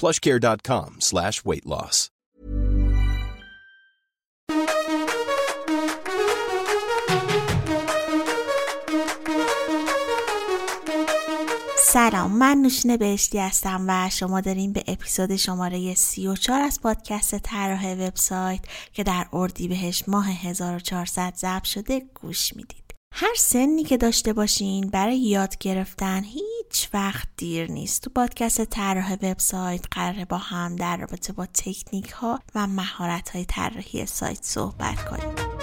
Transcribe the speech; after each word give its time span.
plushcare.com 0.00 1.00
slash. 1.00 1.34
سلام 11.78 12.38
من 12.38 12.58
نوشین 12.58 12.96
بهشتی 12.96 13.38
هستم 13.38 13.84
و 13.88 14.10
شما 14.10 14.40
داریم 14.40 14.72
به 14.72 14.84
اپیزود 14.86 15.36
شماره 15.36 15.94
34 15.94 16.60
از 16.60 16.80
پادکست 16.80 17.38
طراح 17.38 17.92
وبسایت 17.92 18.60
که 18.92 19.02
در 19.04 19.26
اردیبهشت 19.32 20.08
ماه 20.08 20.30
1400 20.30 21.34
ضبط 21.36 21.64
شده 21.64 22.02
گوش 22.14 22.56
می‌دید 22.56 22.83
هر 23.16 23.34
سنی 23.36 23.84
که 23.84 23.96
داشته 23.96 24.32
باشین 24.32 24.90
برای 24.90 25.18
یاد 25.18 25.58
گرفتن 25.58 26.24
هیچ 26.24 26.88
وقت 26.94 27.28
دیر 27.36 27.70
نیست. 27.70 28.02
تو 28.02 28.10
پادکست 28.10 28.64
طراح 28.64 29.12
وبسایت 29.12 29.84
قراره 29.90 30.24
با 30.24 30.38
هم 30.38 30.76
در 30.76 30.96
رابطه 30.96 31.32
با 31.32 31.46
تکنیک 31.46 32.10
ها 32.10 32.40
و 32.54 32.66
مهارت 32.66 33.30
های 33.30 33.44
طراحی 33.44 34.06
سایت 34.06 34.38
صحبت 34.42 35.04
کنیم. 35.04 35.53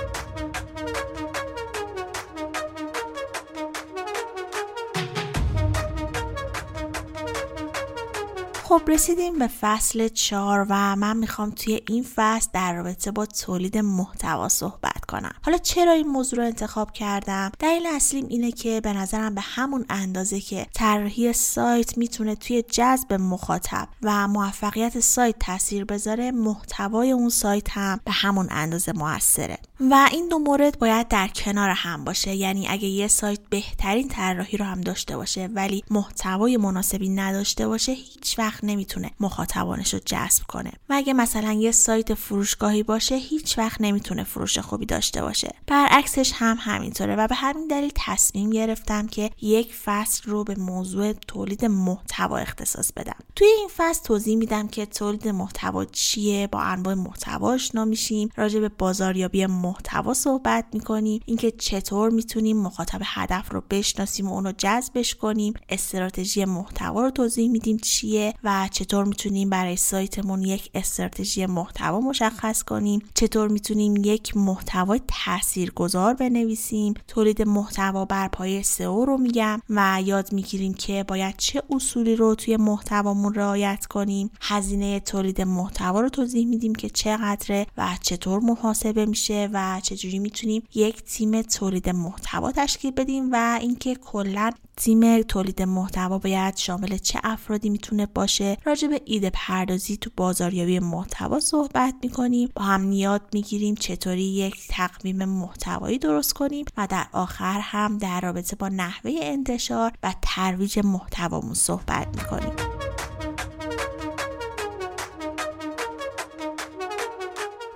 خب 8.71 8.89
رسیدیم 8.89 9.39
به 9.39 9.47
فصل 9.47 10.07
چهار 10.07 10.65
و 10.69 10.95
من 10.95 11.17
می‌خوام 11.17 11.51
توی 11.51 11.81
این 11.87 12.05
فصل 12.15 12.49
در 12.53 12.73
رابطه 12.73 13.11
با 13.11 13.25
تولید 13.25 13.77
محتوا 13.77 14.49
صحبت 14.49 15.05
کنم. 15.05 15.31
حالا 15.45 15.57
چرا 15.57 15.91
این 15.91 16.07
موضوع 16.07 16.39
رو 16.39 16.45
انتخاب 16.45 16.91
کردم؟ 16.91 17.51
دلیل 17.59 17.87
اصلیم 17.87 18.25
اینه 18.29 18.51
که 18.51 18.81
به 18.81 18.93
نظرم 18.93 19.35
به 19.35 19.41
همون 19.41 19.85
اندازه 19.89 20.39
که 20.39 20.67
طراحی 20.73 21.33
سایت 21.33 21.97
می‌تونه 21.97 22.35
توی 22.35 22.61
جذب 22.61 23.13
مخاطب 23.13 23.87
و 24.01 24.27
موفقیت 24.27 24.99
سایت 24.99 25.35
تاثیر 25.39 25.85
بذاره 25.85 26.31
محتوای 26.31 27.11
اون 27.11 27.29
سایت 27.29 27.69
هم 27.69 27.99
به 28.05 28.11
همون 28.11 28.47
اندازه 28.51 28.91
موثره. 28.91 29.57
و 29.79 30.09
این 30.11 30.27
دو 30.27 30.39
مورد 30.39 30.79
باید 30.79 31.07
در 31.07 31.27
کنار 31.27 31.69
هم 31.69 32.03
باشه. 32.03 32.35
یعنی 32.35 32.67
اگه 32.67 32.87
یه 32.87 33.07
سایت 33.07 33.39
بهترین 33.49 34.07
طراحی 34.07 34.57
رو 34.57 34.65
هم 34.65 34.81
داشته 34.81 35.17
باشه 35.17 35.49
ولی 35.53 35.83
محتوای 35.89 36.57
مناسبی 36.57 37.09
نداشته 37.09 37.67
باشه 37.67 37.91
هیچ 37.91 38.39
وقت 38.39 38.60
نمی‌تونه 38.63 39.11
مخاطبانش 39.19 39.93
رو 39.93 39.99
جذب 40.05 40.43
کنه. 40.47 40.71
و 40.89 40.93
اگه 40.93 41.13
مثلا 41.13 41.51
یه 41.51 41.71
سایت 41.71 42.13
فروشگاهی 42.13 42.83
باشه 42.83 43.15
هیچ 43.15 43.57
وقت 43.57 43.81
نمی‌تونه 43.81 44.23
فروش 44.23 44.59
خوبی 44.59 44.85
داشته 44.85 45.21
باشه. 45.21 45.55
برعکسش 45.67 46.31
هم 46.35 46.57
همینطوره 46.59 47.15
و 47.15 47.27
به 47.27 47.35
همین 47.35 47.67
دلیل 47.67 47.91
تصمیم 47.95 48.49
گرفتم 48.49 49.07
که 49.07 49.29
یک 49.41 49.73
فصل 49.73 50.31
رو 50.31 50.43
به 50.43 50.55
موضوع 50.55 51.13
تولید 51.13 51.65
محتوا 51.65 52.37
اختصاص 52.37 52.91
بدم. 52.93 53.15
توی 53.35 53.47
این 53.47 53.69
فصل 53.77 54.03
توضیح 54.03 54.37
میدم 54.37 54.67
که 54.67 54.85
تولید 54.85 55.27
محتوا 55.27 55.85
چیه 55.85 56.47
با 56.47 56.59
انواع 56.59 56.93
محتوا 56.93 57.53
آشنا 57.53 57.85
میشیم 57.85 58.29
راجع 58.35 58.59
به 58.59 58.69
بازاریابی 58.69 59.45
محتوا 59.45 60.13
صحبت 60.13 60.65
می‌کنیم 60.73 61.21
اینکه 61.25 61.51
چطور 61.51 62.09
می‌تونیم 62.09 62.57
مخاطب 62.57 62.99
هدف 63.03 63.51
رو 63.51 63.63
بشناسیم 63.69 64.27
و 64.27 64.33
اونو 64.33 64.51
جذبش 64.57 65.15
کنیم 65.15 65.53
استراتژی 65.69 66.45
محتوا 66.45 67.01
رو 67.01 67.09
توضیح 67.09 67.49
میدیم 67.49 67.77
چیه 67.77 68.33
و 68.43 68.49
چطور 68.71 69.05
می‌تونیم 69.05 69.49
برای 69.49 69.75
سایتمون 69.75 70.41
یک 70.41 70.69
استراتژی 70.73 71.45
محتوا 71.45 71.99
مشخص 71.99 72.63
کنیم 72.63 73.01
چطور 73.13 73.47
می‌تونیم 73.47 73.95
یک 74.05 74.37
محتوای 74.37 75.01
تاثیرگذار 75.07 76.13
بنویسیم. 76.13 76.93
تولید 77.07 77.41
محتوا 77.41 78.05
بر 78.05 78.27
پایه 78.27 78.61
سئو 78.61 79.05
رو 79.05 79.17
میگم 79.17 79.61
و 79.69 80.01
یاد 80.05 80.33
می‌گیریم 80.33 80.73
که 80.73 81.05
باید 81.07 81.37
چه 81.37 81.63
اصولی 81.69 82.15
رو 82.15 82.35
توی 82.35 82.57
محتوامون 82.57 83.33
رعایت 83.33 83.85
کنیم. 83.85 84.31
هزینه 84.41 84.99
تولید 84.99 85.41
محتوا 85.41 86.01
رو 86.01 86.09
توضیح 86.09 86.45
میدیم 86.45 86.75
که 86.75 86.89
چقدره 86.89 87.67
و 87.77 87.89
چطور 88.01 88.39
محاسبه 88.39 89.05
میشه 89.05 89.49
و 89.53 89.79
چجوری 89.83 90.19
می‌تونیم 90.19 90.63
یک 90.75 91.03
تیم 91.03 91.41
تولید 91.41 91.89
محتوا 91.89 92.51
تشکیل 92.51 92.91
بدیم 92.91 93.29
و 93.31 93.59
اینکه 93.61 93.95
کلا 93.95 94.49
تیم 94.75 95.21
تولید 95.21 95.61
محتوا 95.61 96.17
باید 96.17 96.57
شامل 96.57 96.97
چه 96.97 97.19
افرادی 97.23 97.69
می‌تونه 97.69 98.05
باشه. 98.05 98.30
راجع 98.63 98.87
به 98.87 99.01
ایده 99.05 99.29
پردازی 99.33 99.97
تو 99.97 100.09
بازاریابی 100.17 100.79
محتوا 100.79 101.39
صحبت 101.39 101.95
می‌کنیم. 102.03 102.49
با 102.55 102.61
هم 102.61 102.91
یاد 102.91 103.21
می‌گیریم 103.33 103.75
چطوری 103.75 104.23
یک 104.23 104.55
تقویم 104.69 105.25
محتوایی 105.25 105.97
درست 105.97 106.33
کنیم 106.33 106.65
و 106.77 106.87
در 106.89 107.07
آخر 107.11 107.59
هم 107.59 107.97
در 107.97 108.21
رابطه 108.21 108.55
با 108.55 108.69
نحوه 108.69 109.11
انتشار 109.21 109.91
و 110.03 110.13
ترویج 110.21 110.79
محتوامون 110.79 111.53
صحبت 111.53 112.07
می‌کنیم. 112.07 112.90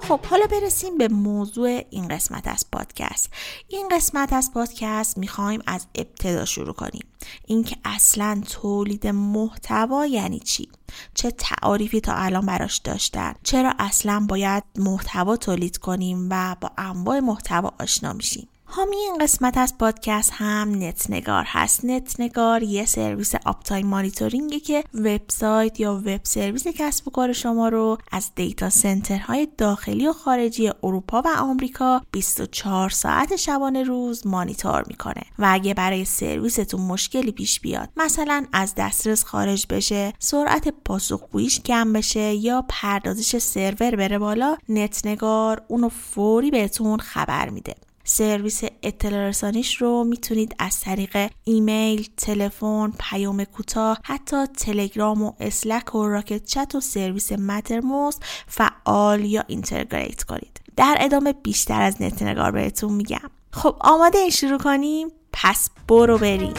خب 0.07 0.25
حالا 0.25 0.45
برسیم 0.47 0.97
به 0.97 1.07
موضوع 1.07 1.81
این 1.89 2.07
قسمت 2.07 2.47
از 2.47 2.65
پادکست. 2.71 3.29
این 3.67 3.89
قسمت 3.91 4.33
از 4.33 4.51
پادکست 4.53 5.17
می‌خوایم 5.17 5.61
از 5.67 5.87
ابتدا 5.95 6.45
شروع 6.45 6.73
کنیم. 6.73 7.05
اینکه 7.45 7.77
اصلا 7.85 8.41
تولید 8.49 9.07
محتوا 9.07 10.05
یعنی 10.05 10.39
چی؟ 10.39 10.69
چه 11.13 11.31
تعاریفی 11.31 12.01
تا 12.01 12.13
الان 12.13 12.45
براش 12.45 12.77
داشتن؟ 12.77 13.33
چرا 13.43 13.73
اصلا 13.79 14.25
باید 14.29 14.63
محتوا 14.75 15.37
تولید 15.37 15.77
کنیم 15.77 16.27
و 16.31 16.55
با 16.61 16.71
انواع 16.77 17.19
محتوا 17.19 17.73
آشنا 17.79 18.13
میشیم؟ 18.13 18.47
حامی 18.67 18.95
این 18.95 19.17
قسمت 19.17 19.57
از 19.57 19.77
پادکست 19.77 20.31
هم 20.33 20.83
نتنگار 20.83 21.43
هست. 21.47 21.85
نتنگار 21.85 22.63
یه 22.63 22.85
سرویس 22.85 23.35
uptime 23.45 23.87
monitoring 23.87 24.53
ی 24.53 24.59
که 24.59 24.83
وبسایت 24.93 25.79
یا 25.79 25.95
web 25.95 26.19
service 26.23 26.67
کسب 26.67 27.07
و 27.07 27.11
کار 27.11 27.33
شما 27.33 27.69
رو 27.69 27.97
از 28.11 28.31
data 28.35 28.69
center 28.69 29.28
های 29.28 29.47
داخلی 29.57 30.07
و 30.07 30.13
خارجی 30.13 30.71
اروپا 30.83 31.21
و 31.21 31.27
آمریکا 31.37 32.01
24 32.11 32.89
ساعت 32.89 33.35
شبانه 33.35 33.83
روز 33.83 34.27
مانیتور 34.27 34.83
می‌کنه 34.87 35.21
و 35.39 35.47
اگه 35.49 35.73
برای 35.73 36.05
سرویستون 36.05 36.81
مشکلی 36.81 37.31
پیش 37.31 37.59
بیاد 37.59 37.89
مثلا 37.97 38.45
از 38.53 38.73
دسترس 38.77 39.23
خارج 39.23 39.65
بشه 39.69 40.13
سرعت 40.19 40.67
پاسخگوییش 40.85 41.59
کم 41.59 41.93
بشه 41.93 42.33
یا 42.33 42.65
پردازش 42.69 43.37
سرور 43.37 43.95
بره 43.95 44.19
بالا 44.19 44.57
نتنگار 44.69 45.61
اونو 45.67 45.89
فوری 45.89 46.51
بهتون 46.51 46.99
خبر 46.99 47.49
میده. 47.49 47.75
سرویس 48.07 48.63
اطلاع 48.83 49.27
رسانیش 49.27 49.81
رو 49.81 50.03
می‌تونید 50.03 50.55
از 50.59 50.79
طریق 50.79 51.31
ایمیل، 51.43 52.09
تلفن، 52.17 52.93
پیام 52.99 53.43
کوتاه، 53.43 53.99
حتی 54.03 54.47
تلگرام 54.47 55.23
و 55.23 55.33
Slack 55.39 55.95
و 55.95 56.07
Rocket.Chat 56.07 56.75
و 56.75 56.79
سرویس 56.79 57.31
Mattermost 57.31 58.17
فعال 58.47 59.25
یا 59.25 59.43
integrate 59.47 60.23
کنید. 60.23 60.61
در 60.75 60.97
ادامه 60.99 61.33
بیشتر 61.33 61.81
از 61.81 62.01
نتنگار 62.01 62.51
بهتون 62.51 62.93
میگم. 62.93 63.29
خب 63.51 63.75
آماده 63.79 64.17
این 64.17 64.29
شروع 64.29 64.59
کنیم؟ 64.59 65.07
پس 65.33 65.69
برو 65.87 66.17
بریم. 66.17 66.53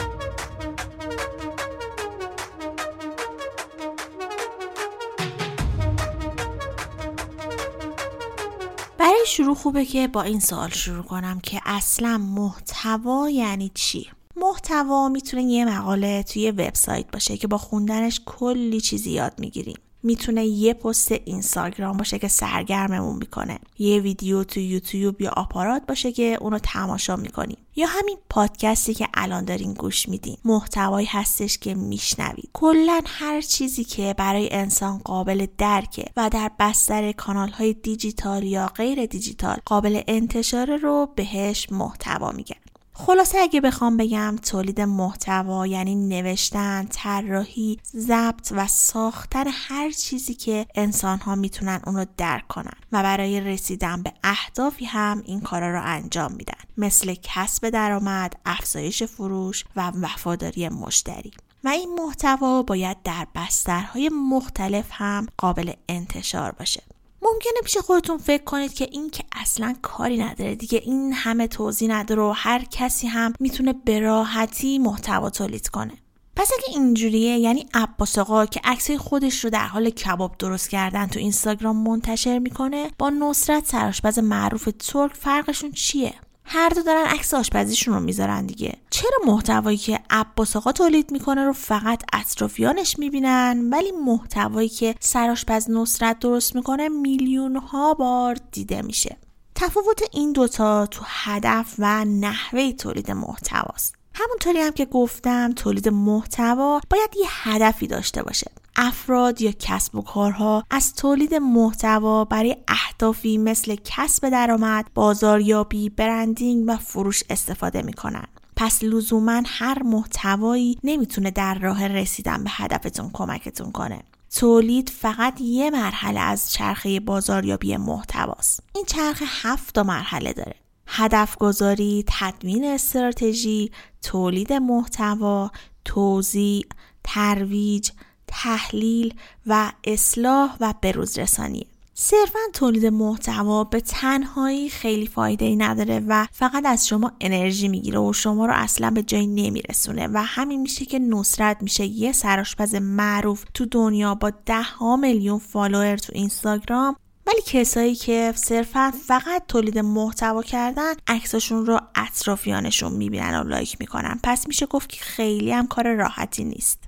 شروع 9.27 9.55
خوبه 9.55 9.85
که 9.85 10.07
با 10.07 10.21
این 10.21 10.39
سوال 10.39 10.69
شروع 10.69 11.03
کنم 11.03 11.39
که 11.39 11.61
اصلا 11.65 12.17
محتوا 12.17 13.29
یعنی 13.29 13.71
چی؟ 13.73 14.09
محتوا 14.35 15.09
می‌تونه 15.09 15.43
یه 15.43 15.65
مقاله 15.65 16.23
توی 16.23 16.51
وبسایت 16.51 17.11
باشه 17.11 17.37
که 17.37 17.47
با 17.47 17.57
خوندنش 17.57 18.21
کلی 18.25 18.81
چیزی 18.81 19.11
یاد 19.11 19.39
می‌گیریم. 19.39 19.77
می‌تونه 20.07 20.45
یه 20.45 20.73
پست 20.73 21.11
اینستاگرام 21.11 21.97
باشه 21.97 22.19
که 22.19 22.27
سرگرممون 22.27 23.15
می‌کنه. 23.15 23.59
یه 23.79 23.99
ویدیو 23.99 24.43
تو 24.43 24.59
یوتیوب 24.59 25.21
یا 25.21 25.31
آپارات 25.37 25.85
باشه 25.87 26.11
که 26.11 26.37
اونو 26.41 26.59
تماشا 26.59 27.15
می‌کنیم. 27.15 27.57
یا 27.75 27.87
همین 27.87 28.17
پادکستی 28.29 28.93
که 28.93 29.07
الان 29.13 29.45
دارین 29.45 29.73
گوش 29.73 30.09
میدین. 30.09 30.37
محتوایی 30.45 31.07
هستش 31.07 31.57
که 31.57 31.75
میشنوید. 31.75 32.49
کلا 32.53 33.01
هر 33.05 33.41
چیزی 33.41 33.83
که 33.83 34.15
برای 34.17 34.49
انسان 34.51 34.97
قابل 34.97 35.47
درکه 35.57 36.05
و 36.17 36.29
در 36.29 36.51
بستر 36.59 37.11
کانال 37.11 37.49
های 37.49 37.73
دیجیتال 37.73 38.43
یا 38.43 38.67
غیر 38.67 39.05
دیجیتال 39.05 39.57
قابل 39.65 40.01
انتشار 40.07 40.75
رو 40.75 41.09
بهش 41.15 41.67
محتوا 41.71 42.31
میگن. 42.31 42.55
خلاصه 42.99 43.37
اگه 43.37 43.61
بخوام 43.61 43.97
بگم 43.97 44.35
تولید 44.43 44.81
محتوا 44.81 45.67
یعنی 45.67 45.95
نوشتن، 45.95 46.87
طراحی، 46.91 47.79
ضبط 47.95 48.51
و 48.51 48.67
ساختن 48.67 49.43
هر 49.47 49.91
چیزی 49.91 50.33
که 50.33 50.65
انسان 50.75 51.19
ها 51.19 51.35
می‌تونن 51.35 51.81
اونو 51.85 52.05
درک 52.17 52.47
کنن 52.47 52.73
و 52.91 53.03
برای 53.03 53.41
رسیدن 53.41 54.03
به 54.03 54.13
اهدافی 54.23 54.85
هم 54.85 55.21
این 55.25 55.41
کارا 55.41 55.71
رو 55.71 55.81
انجام 55.83 56.31
میدن 56.31 56.63
مثل 56.77 57.15
کسب 57.23 57.69
درآمد، 57.69 58.39
افزایش 58.45 59.03
فروش 59.03 59.65
و 59.75 59.91
وفاداری 60.01 60.69
مشتری. 60.69 61.31
و 61.63 61.67
این 61.69 61.95
محتوا 61.99 62.63
باید 62.63 62.97
در 63.03 63.27
بسترهای 63.35 64.09
مختلف 64.09 64.85
هم 64.91 65.27
قابل 65.37 65.73
انتشار 65.89 66.51
باشه. 66.51 66.83
ممکنه 67.21 67.61
پیش 67.63 67.77
خودتون 67.77 68.17
فکر 68.17 68.43
کنید 68.43 68.73
که 68.73 68.87
این 68.91 69.09
که 69.09 69.23
اصلا 69.31 69.75
کاری 69.81 70.17
نداره. 70.17 70.55
دیگه 70.55 70.81
این 70.85 71.13
همه 71.13 71.47
توضیح 71.47 71.89
نداره 71.89 72.21
و 72.21 72.33
هر 72.35 72.63
کسی 72.71 73.07
هم 73.07 73.33
می‌تونه 73.39 73.73
به 73.73 73.99
راحتی 73.99 74.79
محتوا 74.79 75.29
تولید 75.29 75.67
کنه. 75.67 75.93
پس 76.35 76.51
اگه 76.57 76.77
اینجوریه 76.77 77.37
یعنی 77.37 77.65
عباس 77.73 78.17
آقا 78.17 78.45
که 78.45 78.61
عکسای 78.63 78.97
خودش 78.97 79.43
رو 79.43 79.49
در 79.49 79.67
حال 79.67 79.89
کباب 79.89 80.37
درست 80.37 80.69
کردن 80.69 81.07
تو 81.07 81.19
اینستاگرام 81.19 81.77
منتشر 81.77 82.39
می‌کنه 82.39 82.91
با 82.97 83.09
نصرت 83.09 83.65
سراشپز 83.65 84.19
معروف 84.19 84.69
ترک 84.79 85.13
فرقشون 85.13 85.71
چیه؟ 85.71 86.13
هر 86.49 86.69
دو 86.69 86.81
دارن 86.81 87.05
عکس 87.05 87.33
آشپزیشون 87.33 87.93
رو 87.93 87.99
می‌ذارن 87.99 88.45
دیگه. 88.45 88.73
چرا 88.89 89.17
محتوایی 89.25 89.77
که 89.77 89.99
عباس 90.09 90.55
آقا 90.55 90.71
تولید 90.71 91.11
می‌کنه 91.11 91.45
رو 91.45 91.53
فقط 91.53 92.03
اطرافیانش 92.13 92.99
می‌بینن؟ 92.99 93.69
ولی 93.71 93.91
محتوایی 93.91 94.69
که 94.69 94.95
سرآشپز 94.99 95.69
نصرت 95.69 96.19
درست 96.19 96.55
می‌کنه 96.55 96.89
میلیون 96.89 97.55
ها 97.55 97.93
بار 97.93 98.37
دیده 98.51 98.81
میشه. 98.81 99.17
تفاوت 99.55 100.01
این 100.11 100.31
دوتا 100.31 100.85
تو 100.85 101.01
هدف 101.05 101.75
و 101.79 102.05
نحوه 102.05 102.71
تولید 102.71 103.11
محتواست. 103.11 103.95
همونطوری 104.13 104.59
هم 104.59 104.71
که 104.71 104.85
گفتم 104.85 105.53
تولید 105.53 105.89
محتوا 105.89 106.81
باید 106.89 107.09
یه 107.19 107.27
هدفی 107.29 107.87
داشته 107.87 108.23
باشه. 108.23 108.51
افراد 108.77 109.41
یا 109.41 109.51
کسب 109.59 109.95
و 109.95 110.01
کارها 110.01 110.63
از 110.69 110.95
تولید 110.95 111.35
محتوا 111.35 112.25
برای 112.25 112.57
اهدافی 112.67 113.37
مثل 113.37 113.75
کسب 113.83 114.29
درآمد، 114.29 114.85
بازاریابی، 114.95 115.89
برندینگ 115.89 116.63
و 116.67 116.77
فروش 116.77 117.23
استفاده 117.29 117.81
می‌کنن. 117.81 118.27
پس 118.55 118.83
لزوما 118.83 119.41
هر 119.45 119.83
محتوایی 119.83 120.77
نمی‌تونه 120.83 121.31
در 121.31 121.59
راه 121.59 121.87
رسیدن 121.87 122.43
به 122.43 122.49
هدفتون 122.53 123.09
کمکتون 123.13 123.71
کنه. 123.71 124.03
تولید 124.35 124.89
فقط 124.89 125.41
یه 125.41 125.69
مرحله 125.69 126.19
از 126.19 126.51
چرخه 126.51 126.99
بازاریابی 126.99 127.77
محتواست. 127.77 128.63
این 128.75 128.85
چرخه 128.87 129.25
هفت 129.27 129.77
مرحله 129.77 130.33
داره. 130.33 130.55
هدف 130.87 131.37
گذاری، 131.37 132.03
تدوین 132.07 132.65
استراتژی، 132.65 133.71
تولید 134.01 134.53
محتوا، 134.53 135.51
توزیع، 135.85 136.65
ترویج، 137.03 137.89
تحلیل 138.27 139.13
و 139.47 139.71
اصلاح 139.83 140.57
و 140.59 140.73
بروزرسانی 140.81 141.67
صرفا 141.99 142.39
تولید 142.53 142.85
محتوا 142.85 143.63
به 143.63 143.81
تنهایی 143.81 144.69
خیلی 144.69 145.07
فایده 145.07 145.45
ای 145.45 145.55
نداره 145.55 146.03
و 146.07 146.27
فقط 146.31 146.65
از 146.65 146.87
شما 146.87 147.11
انرژی 147.21 147.67
می‌گیره 147.67 147.99
و 147.99 148.13
شما 148.13 148.45
رو 148.45 148.53
اصلا 148.55 148.91
به 148.91 149.03
جایی 149.03 149.27
نمیرسونه 149.27 150.07
و 150.07 150.23
همین 150.23 150.61
میشه 150.61 150.85
که 150.85 150.99
نصرت 150.99 151.57
میشه 151.61 151.85
یه 151.85 152.11
سراشپز 152.11 152.75
معروف 152.75 153.45
تو 153.53 153.65
دنیا 153.65 154.15
با 154.15 154.29
ده 154.45 154.61
ها 154.61 154.95
میلیون 154.95 155.39
فالوور 155.39 155.97
تو 155.97 156.11
اینستاگرام. 156.15 156.95
ولی 157.27 157.41
کسایی 157.45 157.95
که 157.95 158.33
صرفا 158.35 158.93
فقط 159.07 159.43
تولید 159.47 159.79
محتوا 159.79 160.43
کردن 160.43 160.93
عکساشون 161.07 161.65
رو 161.65 161.79
اطرافیانشون 161.95 162.93
می‌بینن 162.93 163.39
و 163.39 163.43
لایک 163.43 163.77
می‌کنن. 163.79 164.19
پس 164.23 164.47
میشه 164.47 164.65
گفت 164.65 164.89
که 164.89 165.01
خیلی 165.01 165.51
هم 165.51 165.67
کار 165.67 165.93
راحتی 165.93 166.43
نیست. 166.43 166.86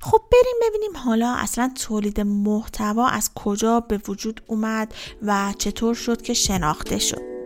خب 0.00 0.20
بریم 0.32 0.68
ببینیم 0.68 0.96
حالا 0.96 1.34
اصلا 1.34 1.72
تولید 1.80 2.20
محتوا 2.20 3.08
از 3.08 3.30
کجا 3.34 3.80
به 3.80 4.00
وجود 4.08 4.42
اومد 4.46 4.94
و 5.22 5.54
چطور 5.58 5.94
شد 5.94 6.22
که 6.22 6.34
شناخته 6.34 6.98
شد. 6.98 7.37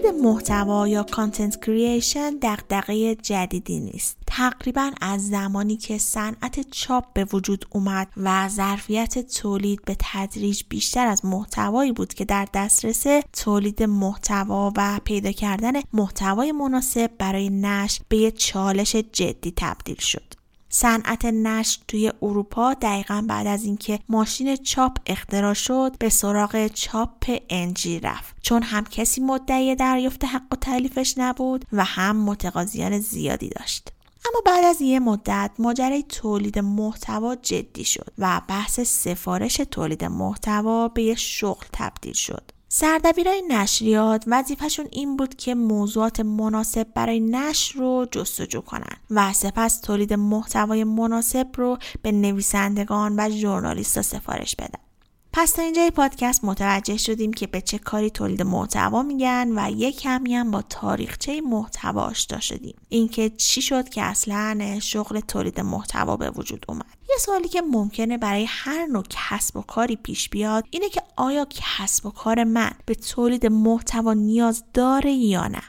تولید 0.00 0.14
محتوا 0.22 0.88
یا 0.88 1.02
کانتنت 1.02 1.64
کریشن 1.64 2.38
دغدغه 2.42 3.14
جدیدی 3.14 3.80
نیست. 3.80 4.16
تقریبا 4.26 4.90
از 5.00 5.28
زمانی 5.28 5.76
که 5.76 5.98
صنعت 5.98 6.70
چاپ 6.70 7.04
به 7.12 7.26
وجود 7.32 7.64
اومد 7.70 8.08
و 8.16 8.48
ظرفیت 8.48 9.18
تولید 9.18 9.84
به 9.84 9.96
تدریج 9.98 10.62
بیشتر 10.68 11.06
از 11.06 11.24
محتوایی 11.24 11.92
بود 11.92 12.14
که 12.14 12.24
در 12.24 12.48
دسترس 12.54 13.04
تولید 13.32 13.82
محتوا 13.82 14.72
و 14.76 15.00
پیدا 15.04 15.32
کردن 15.32 15.72
محتوای 15.92 16.52
مناسب 16.52 17.10
برای 17.18 17.50
نشر 17.50 18.00
به 18.08 18.16
یک 18.16 18.38
چالش 18.38 18.96
جدی 18.96 19.52
تبدیل 19.56 19.98
شد. 19.98 20.39
صنعت 20.72 21.24
نشر 21.24 21.80
توی 21.88 22.12
اروپا 22.22 22.74
دقیقا 22.74 23.24
بعد 23.28 23.46
از 23.46 23.64
اینکه 23.64 23.98
ماشین 24.08 24.56
چاپ 24.56 24.96
اختراع 25.06 25.54
شد 25.54 25.96
به 25.98 26.08
سراغ 26.08 26.66
چاپ 26.66 27.38
انجی 27.48 28.00
رفت. 28.00 28.36
چون 28.42 28.62
هم 28.62 28.84
کسی 28.84 29.20
مدعی 29.20 29.74
دریافت 29.74 30.24
حق 30.24 30.52
و 30.52 30.56
تعلیفش 30.56 31.14
نبود 31.16 31.64
و 31.72 31.84
هم 31.84 32.16
متقاضیان 32.16 32.98
زیادی 32.98 33.48
داشت. 33.48 33.92
اما 34.28 34.42
بعد 34.46 34.64
از 34.64 34.80
یه 34.80 35.00
مدت 35.00 35.50
ماجرای 35.58 36.02
تولید 36.02 36.58
محتوا 36.58 37.34
جدی 37.34 37.84
شد 37.84 38.12
و 38.18 38.40
بحث 38.48 38.80
سفارش 38.80 39.56
تولید 39.56 40.04
محتوا 40.04 40.88
به 40.88 41.02
یه 41.02 41.14
شغل 41.14 41.66
تبدیل 41.72 42.12
شد. 42.12 42.50
سردبیرای 42.72 43.42
نشریات 43.48 44.24
وظیفهشون 44.26 44.88
این 44.92 45.16
بود 45.16 45.34
که 45.34 45.54
موضوعات 45.54 46.20
مناسب 46.20 46.86
برای 46.94 47.20
نشر 47.20 47.78
رو 47.78 48.06
جستجو 48.10 48.60
کنن 48.60 48.96
و 49.10 49.32
سپس 49.32 49.80
تولید 49.80 50.12
محتوای 50.12 50.84
مناسب 50.84 51.46
رو 51.56 51.78
به 52.02 52.12
نویسندگان 52.12 53.14
و 53.18 53.30
ژورنالیستها 53.30 54.02
سفارش 54.02 54.56
بدن. 54.56 54.89
پس 55.32 55.52
تا 55.52 55.62
اینجای 55.62 55.90
پادکست 55.90 56.44
متوجه 56.44 56.96
شدیم 56.96 57.32
که 57.32 57.46
به 57.46 57.60
چه 57.60 57.78
کاری 57.78 58.10
تولید 58.10 58.42
محتوا 58.42 59.02
میگن 59.02 59.52
و 59.56 59.70
یک 59.70 60.00
کمی 60.00 60.34
هم 60.34 60.50
با 60.50 60.62
تاریخچه 60.62 61.40
محتوا 61.40 62.02
آشنا 62.02 62.40
شدیم. 62.40 62.76
اینکه 62.88 63.30
چی 63.30 63.62
شد 63.62 63.88
که 63.88 64.02
اصلا 64.02 64.78
شغل 64.82 65.20
تولید 65.20 65.60
محتوا 65.60 66.16
به 66.16 66.30
وجود 66.30 66.64
اومد. 66.68 66.86
یه 67.10 67.16
سوالی 67.18 67.48
که 67.48 67.62
ممکنه 67.62 68.18
برای 68.18 68.46
هر 68.48 68.86
نوع 68.86 69.04
کسب 69.10 69.56
و 69.56 69.62
کاری 69.62 69.96
پیش 69.96 70.28
بیاد 70.28 70.64
اینه 70.70 70.88
که 70.88 71.02
آیا 71.16 71.46
کسب 71.50 72.06
و 72.06 72.10
کار 72.10 72.44
من 72.44 72.72
به 72.86 72.94
تولید 72.94 73.46
محتوا 73.46 74.12
نیاز 74.12 74.64
داره 74.74 75.12
یا 75.12 75.48
نه؟ 75.48 75.62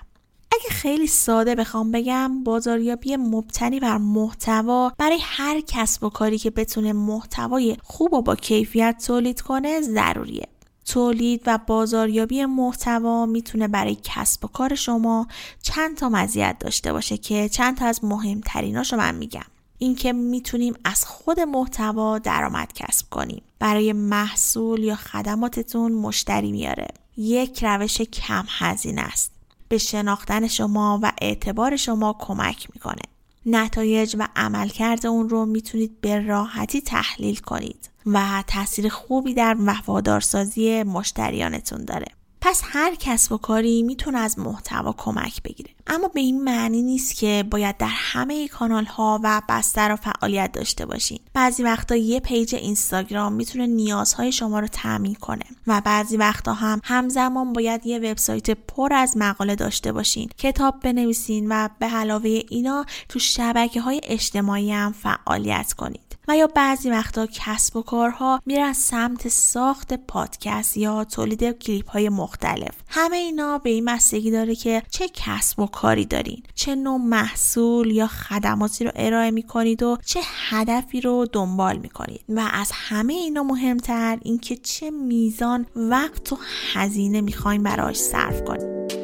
اگه 0.62 0.70
خیلی 0.70 1.08
ساده 1.08 1.56
بخوام 1.56 1.92
بگم 1.92 2.44
بازاریابی 2.44 3.16
مبتنی 3.16 3.80
بر 3.80 3.98
محتوا 3.98 4.94
برای 4.98 5.20
هر 5.22 5.62
کسب 5.68 6.04
و 6.04 6.10
کاری 6.10 6.38
که 6.38 6.50
بتونه 6.50 6.94
محتوای 6.94 7.78
خوب 7.84 8.14
و 8.14 8.22
با 8.22 8.36
کیفیت 8.36 9.04
تولید 9.08 9.42
کنه 9.42 9.82
ضروریه. 9.82 10.48
تولید 10.86 11.42
و 11.46 11.60
بازاریابی 11.68 12.46
محتوا 12.46 13.26
می‌تونه 13.26 13.68
برای 13.68 13.98
کسب 14.04 14.46
و 14.46 14.48
کار 14.48 14.76
شما 14.76 15.28
چند 15.62 15.98
تا 15.98 16.10
مزیت 16.10 16.56
داشته 16.60 16.94
باشه 16.94 17.18
که 17.18 17.50
چند 17.50 17.78
تا 17.78 17.86
از 17.86 18.04
مهمتریناشو 18.04 18.98
من 18.98 19.16
میگم. 19.16 19.46
اینکه 19.78 20.14
می‌تونیم 20.14 20.74
از 20.84 21.06
خود 21.06 21.40
محتوا 21.40 22.20
درآمد 22.20 22.74
کسب 22.74 23.10
کنیم. 23.10 23.42
برای 23.60 23.94
محصول 23.94 24.84
یا 24.84 24.96
خدماتتون 24.96 25.92
مشتری 25.92 26.52
میاره. 26.52 26.88
یک 27.18 27.64
روش 27.64 28.02
کم 28.02 28.46
هزینه 28.50 29.02
است. 29.02 29.41
به 29.72 29.78
شناختن 29.78 30.48
شما 30.48 31.00
و 31.04 31.12
اعتبار 31.22 31.76
شما 31.76 32.16
کمک 32.20 32.68
می‌کنه. 32.74 33.02
نتایج 33.46 34.16
و 34.20 34.28
عملکرد 34.36 35.06
اون 35.06 35.30
رو 35.30 35.46
می‌تونید 35.46 36.02
به 36.02 36.20
راحتی 36.20 36.82
تحلیل 36.82 37.36
کنید 37.36 37.90
و 38.06 38.44
تاثیر 38.48 38.90
خوبی 38.90 39.34
در 39.34 39.58
وفادارسازی 39.60 40.84
مشتریانتون 40.84 41.86
داره. 41.86 42.06
پس 42.42 42.62
هر 42.66 42.96
کسب 42.96 43.32
و 43.32 43.38
کاری 43.38 43.84
می‌تونه 43.84 44.20
از 44.20 44.40
محتوا 44.40 44.94
کمک 44.98 45.44
بگیره. 45.44 45.70
اما 45.88 46.08
به 46.08 46.20
این 46.20 46.44
معنی 46.44 46.82
نیست 46.82 47.16
که 47.16 47.46
باید 47.52 47.78
در 47.78 47.90
همه 47.90 48.48
کانال 48.48 48.86
ها 48.86 49.20
و 49.24 49.42
بستر 49.50 49.94
و 49.94 49.96
فعالیت 49.96 50.52
داشته 50.52 50.86
باشین. 50.86 51.20
بعضی 51.34 51.64
وقتا 51.64 51.96
یه 51.96 52.20
پیج 52.20 52.56
اینستاگرام 52.56 53.34
می‌تونه 53.34 53.68
نیازهای 53.68 54.32
شما 54.32 54.60
رو 54.60 54.68
تامین 54.68 55.16
کنه 55.16 55.46
و 55.68 55.82
بعضی 55.86 56.18
وقتا 56.18 56.54
هم 56.54 56.82
همزمان 56.84 57.54
باید 57.54 57.86
یه 57.86 58.00
وبسایت 58.00 58.52
پر 58.52 58.94
از 58.94 59.18
مقاله 59.18 59.56
داشته 59.56 59.92
باشین 59.92 60.30
کتاب 60.38 60.80
بنویسین 60.80 61.48
و 61.50 61.70
به 61.80 61.86
علاوه 61.86 62.42
اینا 62.50 62.86
تو 63.10 63.20
شبکه 63.20 63.82
های 63.82 64.02
اجتماعی 64.04 64.72
هم 64.72 64.92
فعالیت 64.92 65.74
کنید 65.74 66.11
و 66.28 66.38
یا 66.38 66.48
بعضی 66.48 66.90
وقتا 66.90 67.26
کسب 67.26 67.78
و 67.78 67.82
کارها 67.82 68.42
میرن 68.46 68.74
سمت 68.74 69.28
ساخت 69.28 69.94
پادکست 69.94 70.78
یا 70.78 71.04
تولید 71.04 71.52
کلیپ 71.52 71.90
های 71.90 72.10
مختلف. 72.10 72.76
همه 72.88 73.18
اینا 73.18 73.58
به 73.58 73.70
این 73.70 73.86
بستگی 73.86 74.32
داره 74.32 74.56
که 74.56 74.84
چه 74.90 75.08
کسب 75.14 75.60
و 75.60 75.66
کاری 75.66 76.06
دارین 76.06 76.44
چه 76.56 76.76
نوع 76.76 76.98
محصول 76.98 77.92
یا 77.92 78.08
خدماتی 78.08 78.86
رو 78.86 78.92
ارائه 78.96 79.32
می‌کنید 79.32 79.84
و 79.84 79.98
چه 80.06 80.20
هدفی 80.50 81.02
رو 81.02 81.28
دنبال 81.34 81.78
می‌کنید. 81.78 82.22
و 82.30 82.50
از 82.54 82.72
همه 82.74 83.14
اینا 83.14 83.44
مهمتر 83.44 84.18
اینکه 84.22 84.56
چه 84.56 84.92
میزان 84.92 85.66
وقت 85.76 86.34
و 86.34 86.38
هزینه 86.74 87.22
می‌خواین 87.22 87.64
براش 87.64 87.98
صرف 87.98 88.44
کنید. 88.44 89.01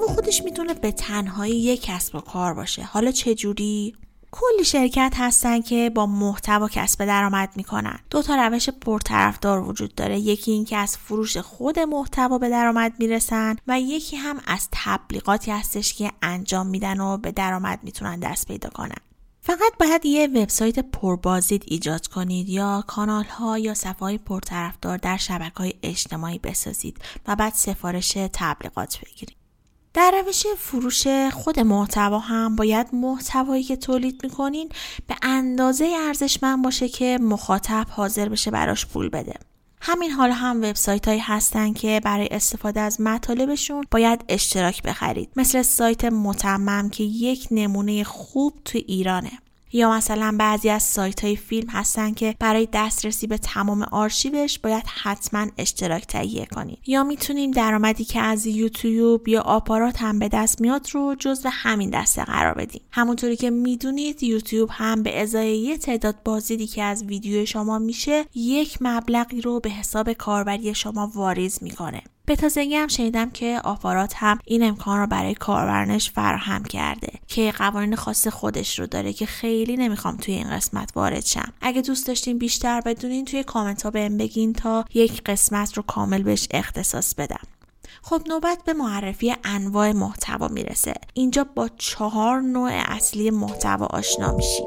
محتوا 0.00 0.14
خودش 0.14 0.42
می‌تونه 0.42 0.74
به 0.74 0.92
تنهایی 0.92 1.56
یک 1.56 1.82
کسب 1.82 2.14
و 2.14 2.20
کار 2.20 2.54
باشه. 2.54 2.82
حالا 2.82 3.10
چه 3.10 3.34
جوری؟ 3.34 3.94
کلی 4.30 4.64
شرکت 4.64 5.12
هستن 5.16 5.60
که 5.60 5.90
با 5.94 6.06
محتوا 6.06 6.68
کسب 6.68 7.04
درآمد 7.04 7.52
می‌کنن. 7.56 7.98
دو 8.10 8.22
تا 8.22 8.34
روش 8.34 8.68
پرطرفدار 8.68 9.68
وجود 9.68 9.94
داره. 9.94 10.18
یکی 10.18 10.50
اینکه 10.50 10.76
از 10.76 10.96
فروش 10.96 11.36
خود 11.36 11.78
محتوا 11.78 12.38
به 12.38 12.48
درآمد 12.48 12.92
می‌رسن 12.98 13.56
و 13.66 13.80
یکی 13.80 14.16
هم 14.16 14.40
از 14.46 14.68
تبلیغاتی 14.72 15.50
هستش 15.50 15.94
که 15.94 16.12
انجام 16.22 16.66
میدن 16.66 17.00
و 17.00 17.16
به 17.16 17.32
درآمد 17.32 17.80
می‌تونن 17.82 18.20
دست 18.20 18.48
پیدا 18.48 18.68
کنن. 18.68 19.00
فقط 19.42 19.72
باید 19.80 20.06
یه 20.06 20.26
وبسایت 20.26 20.78
پربازدید 20.78 21.64
ایجاد 21.66 22.06
کنید 22.06 22.48
یا 22.48 22.84
کانال 22.86 23.24
ها 23.24 23.58
یا 23.58 23.74
صفحه 23.74 24.18
پرطرفدار 24.18 24.96
در 24.96 25.16
شبکه 25.16 25.54
های 25.56 25.74
اجتماعی 25.82 26.38
بسازید 26.38 26.98
و 27.26 27.36
بعد 27.36 27.52
سفارش 27.54 28.12
تبلیغات 28.32 28.98
بگیرید. 28.98 29.39
در 29.94 30.22
روش 30.26 30.46
فروش 30.58 31.06
خود 31.32 31.60
محتوا 31.60 32.18
هم 32.18 32.56
باید 32.56 32.86
محتوایی 32.92 33.62
که 33.62 33.76
تولید 33.76 34.20
می‌کنین 34.22 34.68
به 35.06 35.14
اندازه 35.22 35.94
ارزشمند 36.06 36.64
باشه 36.64 36.88
که 36.88 37.18
مخاطب 37.22 37.86
حاضر 37.90 38.28
بشه 38.28 38.50
براش 38.50 38.86
پول 38.86 39.08
بده. 39.08 39.34
همین 39.80 40.10
حالا 40.10 40.34
هم 40.34 40.56
وبسایت 40.56 41.08
هایی 41.08 41.20
هستن 41.20 41.72
که 41.72 42.00
برای 42.04 42.28
استفاده 42.30 42.80
از 42.80 43.00
مطالبشون 43.00 43.84
باید 43.90 44.24
اشتراک 44.28 44.82
بخرید. 44.82 45.30
مثل 45.36 45.62
سایت 45.62 46.04
متمم 46.04 46.88
که 46.90 47.04
یک 47.04 47.48
نمونه 47.50 48.04
خوب 48.04 48.52
تو 48.64 48.78
ایرانه. 48.86 49.30
یا 49.72 49.90
مثلا 49.90 50.36
بعضی 50.38 50.70
از 50.70 50.82
سایت 50.82 51.24
های 51.24 51.36
فیلم 51.36 51.68
هستن 51.68 52.14
که 52.14 52.34
برای 52.38 52.68
دسترسی 52.72 53.26
به 53.26 53.38
تمام 53.38 53.82
آرشیوش 53.82 54.58
باید 54.58 54.84
حتما 55.02 55.46
اشتراک 55.58 56.06
تهیه 56.06 56.46
کنید. 56.46 56.78
یا 56.86 57.04
می‌تونیم 57.04 57.50
درآمدی 57.50 58.04
که 58.04 58.20
از 58.20 58.46
یوتیوب 58.46 59.28
یا 59.28 59.40
آپارات 59.40 60.02
هم 60.02 60.18
به 60.18 60.28
دست 60.28 60.60
میاد 60.60 60.88
رو 60.92 61.14
جزو 61.18 61.48
همین 61.52 61.90
دسته 61.90 62.24
قرار 62.24 62.54
بدیم. 62.54 62.82
همونطوری 62.90 63.36
که 63.36 63.50
می‌دونید 63.50 64.22
یوتیوب 64.22 64.68
هم 64.72 65.02
به 65.02 65.22
ازای 65.22 65.58
یه 65.58 65.78
تعداد 65.78 66.22
بازدیدی 66.24 66.66
که 66.66 66.82
از 66.82 67.04
ویدیو 67.04 67.46
شما 67.46 67.78
میشه 67.78 68.24
یک 68.34 68.78
مبلغی 68.80 69.40
رو 69.40 69.60
به 69.60 69.70
حساب 69.70 70.12
کاربری 70.12 70.74
شما 70.74 71.12
واریز 71.14 71.58
می‌کنه. 71.62 72.02
به 72.30 72.36
تازگی 72.36 72.74
هم 72.74 72.88
شنیدم 72.88 73.30
که 73.30 73.60
آپارات 73.64 74.12
هم 74.16 74.38
این 74.44 74.62
امکان 74.62 75.00
رو 75.00 75.06
برای 75.06 75.34
کاربرانش 75.34 76.10
فراهم 76.10 76.64
کرده 76.64 77.12
که 77.28 77.52
قوانین 77.58 77.96
خاص 77.96 78.28
خودش 78.28 78.78
رو 78.78 78.86
داره 78.86 79.12
که 79.12 79.26
خیلی 79.26 79.76
نمی‌خوام 79.76 80.16
توی 80.16 80.34
این 80.34 80.50
قسمت 80.50 80.92
وارد 80.96 81.24
شم. 81.24 81.52
اگه 81.60 81.82
دوست 81.82 82.06
داشتین 82.06 82.38
بیشتر 82.38 82.80
بدونین 82.80 83.24
توی 83.24 83.42
کامنت 83.42 83.82
ها 83.82 83.90
بهم 83.90 84.16
بگین 84.16 84.52
تا 84.52 84.84
یک 84.94 85.22
قسمت 85.22 85.76
رو 85.76 85.82
کامل 85.82 86.22
بهش 86.22 86.48
اختصاص 86.50 87.14
بدم. 87.14 87.46
خب 88.02 88.22
نوبت 88.26 88.58
به 88.64 88.72
معرفی 88.72 89.34
انواع 89.44 89.92
محتوا 89.92 90.48
می‌رسه. 90.48 90.94
اینجا 91.14 91.44
با 91.54 91.68
چهار 91.68 92.40
نوع 92.40 92.70
اصلی 92.72 93.30
محتوا 93.30 93.86
آشنا 93.86 94.36
میشیم 94.36 94.66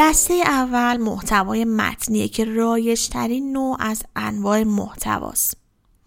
دسته 0.00 0.34
اول 0.34 0.96
محتوای 0.96 1.64
متنیه 1.64 2.28
که 2.28 2.44
رایجترین 2.44 3.52
نوع 3.52 3.76
از 3.80 4.02
انواع 4.16 4.62
محتواست. 4.62 5.56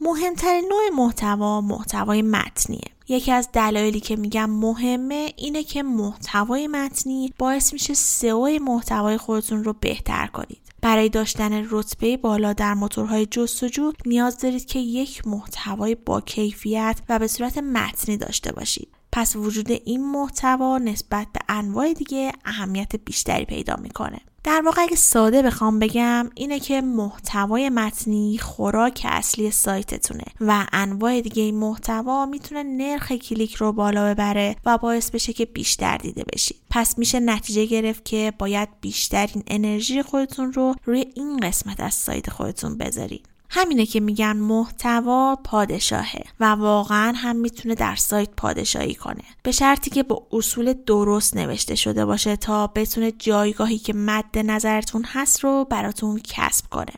مهمترین 0.01 0.69
نوع 0.69 1.03
محتوا 1.03 1.61
محتوای 1.61 2.21
متنیه. 2.21 2.87
یکی 3.07 3.31
از 3.31 3.49
دلایلی 3.53 3.99
که 3.99 4.15
میگم 4.15 4.49
مهمه 4.49 5.33
اینه 5.35 5.63
که 5.63 5.83
محتوای 5.83 6.67
متنی 6.67 7.33
باعث 7.39 7.73
میشه 7.73 7.93
سئو 7.93 8.59
محتوای 8.61 9.17
خودتون 9.17 9.63
رو 9.63 9.73
بهتر 9.73 10.27
کنید. 10.27 10.61
برای 10.81 11.09
داشتن 11.09 11.67
رتبه 11.69 12.17
بالا 12.17 12.53
در 12.53 12.73
موتورهای 12.73 13.25
جستجو 13.25 13.91
نیاز 14.05 14.37
دارید 14.37 14.65
که 14.65 14.79
یک 14.79 15.27
محتوای 15.27 15.95
با 15.95 16.21
کیفیت 16.21 17.01
و 17.09 17.19
به 17.19 17.27
صورت 17.27 17.57
متنی 17.57 18.17
داشته 18.17 18.51
باشید. 18.51 19.00
پس 19.11 19.35
وجود 19.35 19.71
این 19.71 20.11
محتوا 20.11 20.77
نسبت 20.77 21.27
به 21.33 21.39
انواع 21.49 21.93
دیگه 21.93 22.31
اهمیت 22.45 22.95
بیشتری 22.95 23.45
پیدا 23.45 23.75
می‌کنه. 23.75 24.21
در 24.43 24.61
واقع 24.65 24.81
اگه 24.81 24.95
ساده 24.95 25.41
بخوام 25.41 25.79
بگم 25.79 26.29
اینه 26.35 26.59
که 26.59 26.81
محتوای 26.81 27.69
متنی 27.69 28.37
خوراک 28.37 29.01
اصلی 29.09 29.51
سایتتونه 29.51 30.23
و 30.41 30.65
انواع 30.73 31.21
دیگه 31.21 31.43
این 31.43 31.55
محتوا 31.55 32.25
می‌تونه 32.25 32.63
نرخ 32.63 33.11
کلیک 33.11 33.55
رو 33.55 33.71
بالا 33.71 34.13
ببره 34.13 34.55
و 34.65 34.77
باعث 34.77 35.11
بشه 35.11 35.33
که 35.33 35.45
بیشتر 35.45 35.97
دیده 35.97 36.23
بشید 36.33 36.57
پس 36.69 36.97
میشه 36.97 37.19
نتیجه 37.19 37.65
گرفت 37.65 38.05
که 38.05 38.33
باید 38.39 38.69
بیشترین 38.81 39.43
انرژی 39.47 40.01
خودتون 40.01 40.53
رو 40.53 40.75
روی 40.85 41.05
این 41.15 41.37
قسمت 41.37 41.79
از 41.79 41.93
سایت 41.93 42.29
خودتون 42.29 42.77
بذارید 42.77 43.30
همینه 43.53 43.85
که 43.85 43.99
میگن 43.99 44.37
محتوا 44.37 45.35
پادشاهه 45.43 46.23
و 46.39 46.45
واقعا 46.45 47.13
هم 47.15 47.35
می‌تونه 47.35 47.75
در 47.75 47.95
سایت 47.95 48.29
پادشاهی 48.37 48.95
کنه. 48.95 49.23
به 49.43 49.51
شرطی 49.51 49.89
که 49.89 50.03
با 50.03 50.27
اصول 50.31 50.73
درست 50.73 51.37
نوشته 51.37 51.75
شده 51.75 52.05
باشه 52.05 52.35
تا 52.35 52.67
بتونه 52.67 53.11
جایگاهی 53.11 53.77
که 53.77 53.93
مد 53.93 54.37
نظرتون 54.37 55.03
هست 55.07 55.43
رو 55.43 55.67
براتون 55.69 56.21
کسب 56.23 56.65
کنه. 56.69 56.93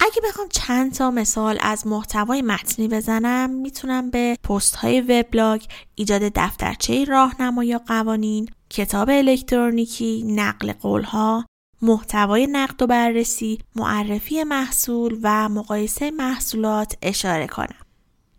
اگه 0.00 0.20
بخوام 0.28 0.48
چند 0.48 0.92
تا 0.92 1.10
مثال 1.10 1.58
از 1.60 1.86
محتوای 1.86 2.42
متنی 2.42 2.88
بزنم 2.88 3.50
می‌تونم 3.50 4.10
به 4.10 4.36
پست 4.42 4.76
های 4.76 5.00
وبلاگ، 5.00 5.62
ایجاد 5.94 6.22
دفترچه 6.22 7.04
راهنما 7.04 7.64
یا 7.64 7.78
قوانین، 7.86 8.48
کتاب 8.70 9.10
الکترونیکی، 9.10 10.22
نقل 10.22 10.72
قولها، 10.72 11.44
محتوای 11.84 12.46
نقد 12.46 12.82
و 12.82 12.86
بررسی، 12.86 13.58
معرفی 13.76 14.44
محصول 14.44 15.18
و 15.22 15.48
مقایسه 15.48 16.10
محصولات 16.10 16.96
اشاره 17.02 17.46
کنم. 17.46 17.84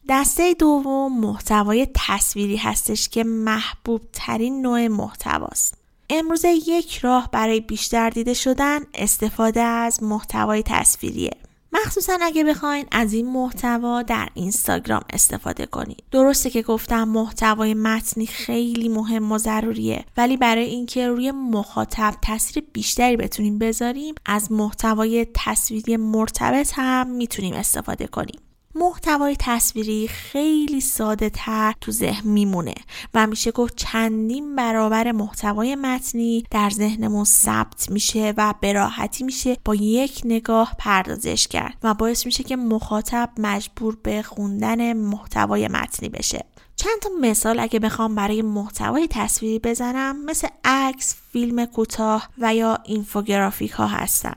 دسته 0.10 0.54
دوم 0.54 1.20
محتوای 1.20 1.88
تصویری 1.94 2.58
هستش 2.58 3.10
که 3.10 3.24
محبوب 3.24 4.02
ترین 4.14 4.62
نوع 4.62 4.88
محتواست. 4.88 5.78
امروزه 6.10 6.50
یک 6.68 6.98
راه 6.98 7.30
برای 7.32 7.60
بیشتر 7.60 8.10
دیده 8.10 8.34
شدن 8.34 8.80
استفاده 8.94 9.62
از 9.62 10.04
محتوای 10.04 10.64
تصویریه. 10.66 11.38
مخصوصا 11.76 12.18
اگه 12.22 12.44
بخواین 12.44 12.86
از 12.92 13.14
این 13.14 13.32
محتوا 13.32 14.02
در 14.02 14.30
اینستاگرام 14.34 15.02
استفاده 15.14 15.66
کنید. 15.66 16.04
درسته 16.12 16.50
که 16.50 16.62
گفتم 16.62 17.04
محتوای 17.04 17.74
متنی 17.74 18.26
خیلی 18.26 18.90
مهم 18.90 19.32
و 19.32 19.38
ضروریه 19.38 20.06
ولی 20.18 20.38
برای 20.38 20.66
اینکه 20.66 21.08
روی 21.08 21.32
مخاطب 21.32 22.14
تاثیر 22.22 22.64
بیشتری 22.74 23.18
بتونیم 23.18 23.60
بذاریم 23.60 24.16
از 24.26 24.52
محتوای 24.52 25.28
تصویری 25.34 25.98
مرتبط 25.98 26.72
هم 26.76 27.10
می‌تونیم 27.10 27.54
استفاده 27.54 28.08
کنیم. 28.08 28.40
محتوای 28.76 29.36
تصویری 29.40 30.08
خیلی 30.08 30.82
ساده 30.82 31.30
تر 31.30 31.74
تو 31.82 31.92
ذهن 31.92 32.30
میمونه 32.30 32.76
و 33.14 33.28
میشه 33.28 33.52
گفت 33.52 33.76
چندین 33.76 34.56
برابر 34.56 35.12
محتوای 35.12 35.76
متنی 35.76 36.44
در 36.52 36.70
ذهنمون 36.70 37.24
ثبت 37.24 37.90
میشه 37.90 38.34
و 38.38 38.54
به 38.62 38.74
راحتی 38.74 39.24
میشه 39.24 39.58
با 39.66 39.76
یک 39.76 40.22
نگاه 40.26 40.76
پردازش 40.80 41.48
کرد 41.48 41.78
و 41.84 41.94
باعث 41.94 42.26
میشه 42.26 42.44
که 42.44 42.56
مخاطب 42.56 43.30
مجبور 43.38 43.98
به 44.04 44.22
خوندن 44.22 44.94
محتوای 44.94 45.68
متنی 45.68 46.10
بشه 46.10 46.46
چند 46.76 47.00
تا 47.02 47.10
مثال 47.22 47.60
اگه 47.60 47.80
بخوام 47.80 48.16
برای 48.16 48.42
محتوای 48.42 49.08
تصویری 49.12 49.60
بزنم 49.60 50.26
مثل 50.26 50.48
عکس، 50.64 51.16
فیلم 51.32 51.66
کوتاه 51.66 52.30
و 52.38 52.56
یا 52.56 52.78
اینفوگرافیک 52.84 53.72
ها 53.72 53.88
هستن. 53.88 54.36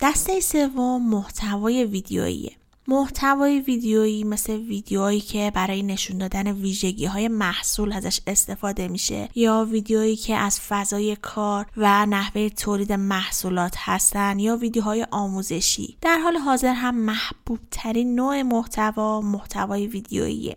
دسته 0.00 0.40
سوم 0.40 1.08
محتوای 1.08 1.84
ویدیوییه. 1.84 2.57
محتوای 2.90 3.60
ویدیویی 3.60 4.24
مثل 4.24 4.52
ویدیوهایی 4.52 5.20
که 5.20 5.52
برای 5.54 5.82
نشون 5.82 6.18
دادن 6.18 6.52
ویژگی 6.52 7.04
های 7.04 7.28
محصول 7.28 7.92
ازش 7.92 8.20
استفاده 8.26 8.88
میشه 8.88 9.28
یا 9.34 9.66
ویدیوهایی 9.70 10.16
که 10.16 10.36
از 10.36 10.60
فضای 10.60 11.16
کار 11.16 11.66
و 11.76 12.06
نحوه 12.06 12.48
تولید 12.48 12.92
محصولات 12.92 13.74
هستن 13.78 14.38
یا 14.38 14.56
ویدیوهای 14.56 15.06
آموزشی. 15.10 15.96
در 16.00 16.18
حال 16.18 16.36
حاضر 16.36 16.72
هم 16.72 16.94
محبوب 16.94 17.58
ترین 17.70 18.14
نوع 18.14 18.42
محتوا 18.42 19.20
محتوای 19.20 19.86
ویدیوییه. 19.86 20.56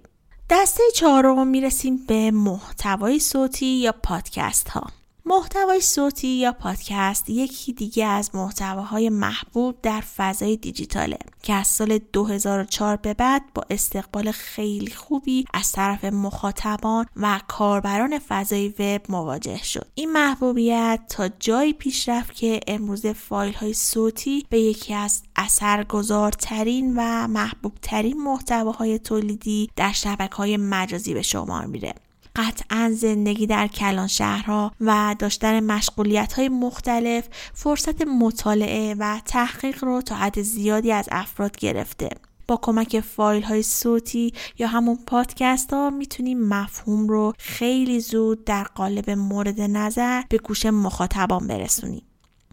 دسته 0.49 0.83
چهارم 0.95 1.47
می‌رسیم 1.47 2.05
به 2.07 2.31
محتوای 2.31 3.19
صوتی 3.19 3.65
یا 3.65 3.91
پادکست 4.03 4.69
ها 4.69 5.00
محتوای 5.25 5.81
صوتی 5.81 6.27
یا 6.27 6.51
پادکست 6.51 7.29
یکی 7.29 7.73
دیگه 7.73 8.05
از 8.05 8.35
محتواهای 8.35 9.09
محبوب 9.09 9.75
در 9.81 10.01
فضای 10.01 10.57
دیجیتاله 10.57 11.17
که 11.43 11.53
از 11.53 11.67
سال 11.67 11.97
2004 11.97 12.95
به 12.95 13.13
بعد 13.13 13.41
با 13.55 13.63
استقبال 13.69 14.31
خیلی 14.31 14.91
خوبی 14.91 15.45
از 15.53 15.71
طرف 15.71 16.05
مخاطبان 16.05 17.05
و 17.15 17.39
کاربران 17.47 18.19
فضای 18.19 18.67
وب 18.67 19.01
مواجه 19.09 19.63
شد. 19.63 19.87
این 19.95 20.11
محبوبیت 20.11 20.99
تا 21.09 21.29
جایی 21.39 21.73
پیشرفت 21.73 22.35
که 22.35 22.59
امروز 22.67 23.05
فایل 23.05 23.53
های 23.53 23.73
صوتی 23.73 24.45
به 24.49 24.59
یکی 24.59 24.93
از 24.93 25.23
اثرگذارترین 25.35 26.93
و 26.97 27.27
محبوبترین 27.27 28.23
محتواهای 28.23 28.99
تولیدی 28.99 29.69
در 29.75 29.91
شبکه 29.91 30.35
های 30.35 30.57
مجازی 30.57 31.13
به 31.13 31.21
شمار 31.21 31.65
میره. 31.65 31.93
قطعا 32.35 32.91
زندگی 32.95 33.47
در 33.47 33.67
کلان 33.67 34.07
شهرها 34.07 34.71
و 34.81 35.15
داشتن 35.19 35.59
مشغولیت 35.59 36.33
های 36.33 36.49
مختلف 36.49 37.27
فرصت 37.53 38.01
مطالعه 38.01 38.95
و 38.99 39.21
تحقیق 39.25 39.83
رو 39.83 40.01
تا 40.01 40.15
حد 40.15 40.41
زیادی 40.41 40.91
از 40.91 41.09
افراد 41.11 41.57
گرفته. 41.57 42.09
با 42.47 42.59
کمک 42.61 42.99
فایل 42.99 43.43
های 43.43 43.63
صوتی 43.63 44.33
یا 44.59 44.67
همون 44.67 44.99
پادکست 45.07 45.73
ها 45.73 45.89
می‌تونیم 45.89 46.47
مفهوم 46.47 47.07
رو 47.07 47.33
خیلی 47.39 47.99
زود 47.99 48.45
در 48.45 48.63
قالب 48.63 49.09
مورد 49.09 49.61
نظر 49.61 50.21
به 50.29 50.37
گوش 50.37 50.65
مخاطبان 50.65 51.47
برسونیم. 51.47 52.03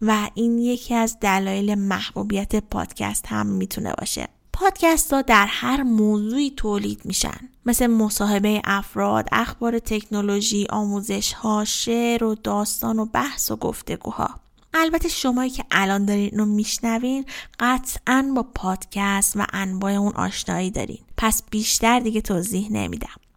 و 0.03 0.31
این 0.35 0.59
یکی 0.59 0.95
از 0.95 1.17
دلایل 1.21 1.75
محبوبیت 1.75 2.57
پادکست 2.57 3.27
هم 3.27 3.47
می‌تونه 3.47 3.93
باشه. 3.99 4.29
پادکست 4.61 5.13
ها 5.13 5.23
در 5.23 5.47
هر 5.49 5.83
موضوعی 5.83 6.53
تولید 6.57 7.01
میشن. 7.05 7.49
مثل 7.67 7.87
مصاحبه 7.87 8.61
افراد، 8.65 9.29
اخبار 9.33 9.79
تکنولوژی، 9.79 10.67
آموزش 10.71 11.33
ها، 11.33 11.65
شعر 11.65 12.25
و 12.25 12.35
داستان 12.35 12.99
و 12.99 13.05
بحث 13.05 13.51
و 13.51 13.57
گفتگوها. 13.57 14.31
البته 14.75 15.09
شمایی 15.09 15.51
که 15.51 15.65
الان 15.71 16.05
دارین 16.05 16.39
رو 16.39 16.45
میشنوین 16.45 17.25
قطعا 17.61 18.33
با 18.37 18.43
پادکست 18.55 19.37
و 19.37 19.47
انواع 19.53 19.93
اون 19.93 20.13
آشنایی 20.13 20.71
دارین. 20.71 21.01
پس 21.17 21.43
بیشتر 21.51 22.01
دیگه 22.01 22.21
توضیح 22.21 22.73
نمیدم. 22.73 23.28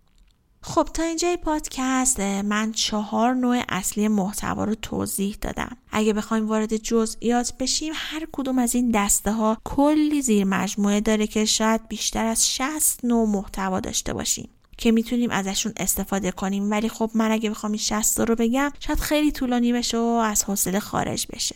خب 0.64 0.88
تا 0.94 1.04
اینجای 1.04 1.38
پادکست 1.38 2.20
من 2.20 2.72
چهار 2.72 3.34
نوع 3.34 3.64
اصلی 3.70 4.08
محتوا 4.08 4.64
رو 4.64 4.76
توضیح 4.76 5.38
دادم. 5.42 5.78
اگه 5.92 6.14
بخوایم 6.14 6.48
وارد 6.48 6.78
جزئیات 6.78 7.54
بشیم 7.60 7.94
هر 7.96 8.28
کدوم 8.32 8.60
از 8.60 8.76
این 8.76 8.92
دسته 8.92 9.32
ها 9.32 9.58
کلی 9.64 10.22
زیر 10.22 10.44
مجموعه 10.44 11.02
داره 11.02 11.28
که 11.28 11.46
شاید 11.46 11.88
بیشتر 11.88 12.26
از 12.26 12.54
60 12.54 13.06
نوع 13.06 13.28
محتوا 13.28 13.80
داشته 13.80 14.14
باشیم 14.14 14.50
که 14.78 14.92
می‌تونیم 14.92 15.30
ازشون 15.30 15.74
استفاده 15.78 16.32
کنیم. 16.32 16.72
ولی 16.72 16.90
خب 16.90 17.12
من 17.14 17.32
اگه 17.32 17.50
بخوام 17.50 17.72
این 17.72 17.80
60 17.80 18.20
رو 18.20 18.36
بگم 18.36 18.72
شاید 18.80 19.00
خیلی 19.00 19.32
طولانی 19.32 19.74
بشه 19.74 19.98
و 19.98 20.02
از 20.02 20.44
حوصله 20.44 20.80
خارج 20.80 21.28
بشه. 21.34 21.56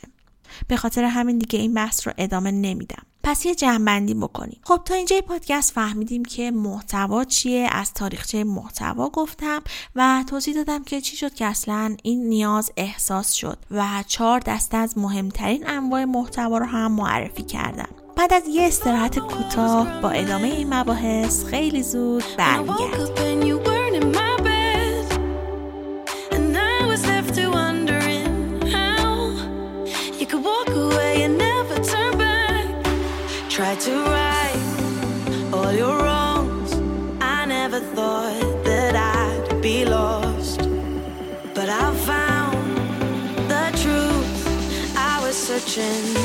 به 0.68 0.78
خاطر 0.78 1.04
همین 1.04 1.38
دیگه 1.38 1.60
این 1.60 1.74
بحث 1.74 2.08
رو 2.08 2.14
ادامه 2.18 2.52
نمیدم. 2.52 3.04
پس 3.26 3.46
یه 3.46 3.56
جنبندی 3.56 4.14
بکنیم. 4.14 4.60
خب 4.64 4.82
تا 4.86 4.94
اینجای 4.94 5.22
پادکست 5.22 5.74
فهمیدیم 5.74 6.26
که 6.26 6.52
محتوا 6.52 7.24
چیه؟ 7.24 7.70
از 7.72 7.94
تاریخچه 7.94 8.44
محتوا 8.44 9.10
گفتم 9.10 9.62
و 9.96 10.24
توضیح 10.30 10.56
دادم 10.56 10.84
که 10.84 11.02
چی 11.02 11.18
شد 11.18 11.34
که 11.34 11.46
اصلا 11.46 11.96
این 12.04 12.30
نیاز 12.30 12.72
احساس 12.78 13.34
شد 13.34 13.58
و 13.72 14.04
چهار 14.08 14.40
دسته 14.40 14.78
از 14.78 14.98
مهمترین 14.98 15.70
انواع 15.70 16.06
محتوا 16.06 16.58
رو 16.58 16.66
هم 16.66 16.92
معرفی 16.92 17.44
کردم 17.44 17.90
بعد 18.16 18.34
از 18.34 18.44
یه 18.48 18.68
استراحت 18.68 19.20
کوتاه 19.20 20.02
با 20.02 20.10
ادامه 20.10 20.48
این 20.48 20.74
مباحث 20.74 21.46
خیلی 21.46 21.84
زود 21.84 22.24
برمیگردیم. 22.38 24.35
是。 45.76 46.25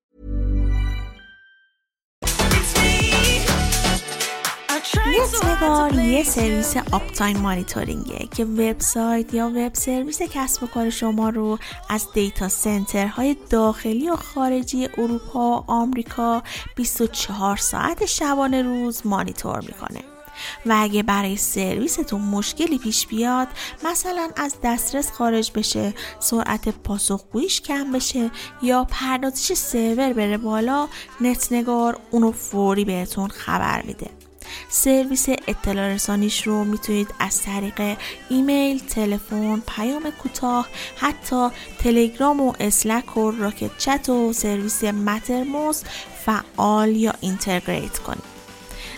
نتنگار 4.97 5.93
یه 5.93 6.23
سرویس 6.23 6.77
uptime 6.91 7.37
monitoring 7.37 8.19
ه 8.19 8.27
که 8.35 8.45
وبسایت 8.45 9.33
یا 9.33 9.51
web 9.55 9.73
service 9.73 10.21
کسب 10.21 10.63
و 10.63 10.67
کار 10.67 10.89
شما 10.89 11.29
رو 11.29 11.59
از 11.89 12.07
data 12.13 12.49
center 12.49 13.13
های 13.13 13.35
داخلی 13.49 14.09
و 14.09 14.15
خارجی 14.15 14.89
اروپا 14.97 15.61
و 15.61 15.63
آمریکا 15.67 16.43
24 16.75 17.57
ساعت 17.57 18.05
شبانه 18.05 18.61
روز 18.61 19.01
مانیتور 19.05 19.59
می‌کنه. 19.59 19.99
و 20.65 20.75
اگه 20.79 21.03
برای 21.03 21.37
سرویستون 21.37 22.21
مشکلی 22.21 22.77
پیش 22.77 23.07
بیاد 23.07 23.47
مثلا 23.85 24.29
از 24.35 24.55
دسترس 24.63 25.11
خارج 25.11 25.51
بشه 25.55 25.93
سرعت 26.19 26.69
پاسخگوییش 26.69 27.61
کم 27.61 27.91
بشه 27.91 28.31
یا 28.61 28.87
پردازش 28.89 29.53
سرور 29.53 30.13
بره 30.13 30.37
بالا 30.37 30.87
نتنگار 31.21 31.99
اونو 32.11 32.31
فوری 32.31 32.85
بهتون 32.85 33.29
خبر 33.29 33.81
میده. 33.81 34.20
سرویس 34.69 35.29
اطلاع 35.29 35.87
رسانیش 35.87 36.47
رو 36.47 36.63
می‌تونید 36.63 37.13
از 37.19 37.41
طریق 37.41 37.97
ایمیل، 38.29 38.79
تلفن، 38.79 39.59
پیام 39.59 40.11
کوتاه، 40.23 40.67
حتی 40.97 41.49
تلگرام 41.79 42.41
و 42.41 42.53
Slack 42.59 43.17
و 43.17 43.31
Rocket.Chat 43.31 44.09
و 44.09 44.33
سرویس 44.33 44.83
Mattermost 44.83 45.83
فعال 46.25 46.95
یا 46.95 47.13
integrate 47.21 47.99
کنید. 47.99 48.31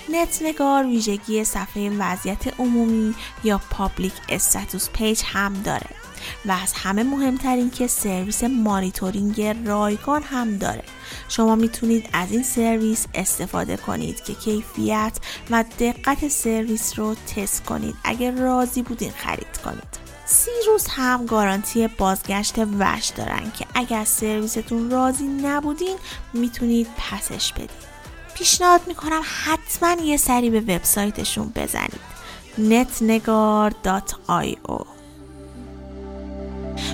نتنگار 0.09 0.85
ویژگی 0.85 1.43
صفحه 1.43 1.89
وضعیت 1.89 2.59
عمومی 2.59 3.15
یا 3.43 3.61
public 3.69 4.13
status 4.29 4.89
page 4.89 5.21
هم 5.25 5.53
داره 5.53 6.02
و 6.45 6.51
از 6.51 6.73
همه 6.73 7.03
مهمترین 7.03 7.69
که 7.69 7.87
سرویس 7.87 8.43
مانیتورینگ 8.43 9.41
رایگان 9.65 10.23
هم 10.23 10.57
داره. 10.57 10.83
شما 11.29 11.55
می‌تونید 11.55 12.09
از 12.13 12.31
این 12.31 12.43
سرویس 12.43 13.05
استفاده 13.13 13.77
کنید 13.77 14.23
که 14.23 14.33
کیفیت 14.33 15.17
و 15.49 15.63
دقت 15.79 16.27
سرویس 16.27 16.99
رو 16.99 17.15
تست 17.15 17.63
کنید. 17.63 17.95
اگر 18.03 18.31
راضی 18.31 18.81
بودین 18.81 19.11
خرید 19.11 19.57
کنید. 19.65 20.03
سی 20.25 20.51
روز 20.67 20.87
هم 20.89 21.25
گارانتی 21.25 21.87
بازگشت 21.87 22.55
وش 22.79 23.11
دارن 23.15 23.51
که 23.57 23.65
اگر 23.73 24.05
سرویستون 24.05 24.91
راضی 24.91 25.27
نبودین 25.27 25.97
می‌تونید 26.33 26.87
پسش 26.97 27.53
بدید 27.53 27.69
پیشنهاد 28.35 28.81
می‌کنم 28.87 29.21
حتما 29.43 30.03
یه 30.03 30.17
سری 30.17 30.49
به 30.49 30.59
وبسایتشون 30.59 31.51
بزنید. 31.55 32.13
netnegar.io 32.57 34.92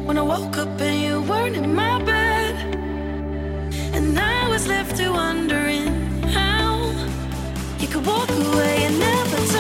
When 0.04 0.18
I 0.18 0.22
woke 0.22 0.58
up 0.58 0.82
and 0.82 1.02
you 1.02 1.22
weren't 1.22 1.56
in 1.56 1.74
my 1.76 2.02
bed 2.04 2.56
And 3.94 4.18
I 4.20 4.48
was 4.50 4.68
left 4.68 4.98
to 4.98 5.10
wondering 5.12 5.88
how 6.24 6.92
You 7.80 7.88
could 7.88 8.06
walk 8.06 8.30
away 8.30 8.84
and 8.86 9.00
never 9.00 9.38
turn 9.54 9.59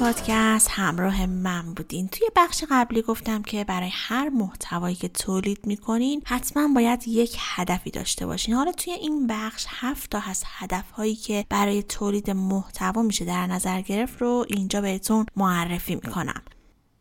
پادکست 0.00 0.68
همراه 0.70 1.26
من 1.26 1.74
بودین. 1.74 2.08
توی 2.08 2.26
بخش 2.36 2.64
قبلی 2.70 3.02
گفتم 3.02 3.42
که 3.42 3.64
برای 3.64 3.90
هر 3.92 4.28
محتوایی 4.28 4.94
که 4.94 5.08
تولید 5.08 5.66
می‌کنین 5.66 6.22
حتما 6.26 6.68
باید 6.74 7.08
یک 7.08 7.36
هدفی 7.40 7.90
داشته 7.90 8.26
باشین. 8.26 8.54
حالا 8.54 8.72
توی 8.72 8.92
این 8.92 9.26
بخش 9.26 9.66
هفت 9.68 10.10
تا 10.10 10.20
از 10.30 10.42
هدفهایی 10.46 11.14
که 11.14 11.44
برای 11.48 11.82
تولید 11.82 12.30
محتوا 12.30 13.02
میشه 13.02 13.24
در 13.24 13.46
نظر 13.46 13.80
گرفت 13.80 14.22
رو 14.22 14.46
اینجا 14.48 14.80
بهتون 14.80 15.26
معرفی 15.36 15.94
می‌کنم. 15.94 16.42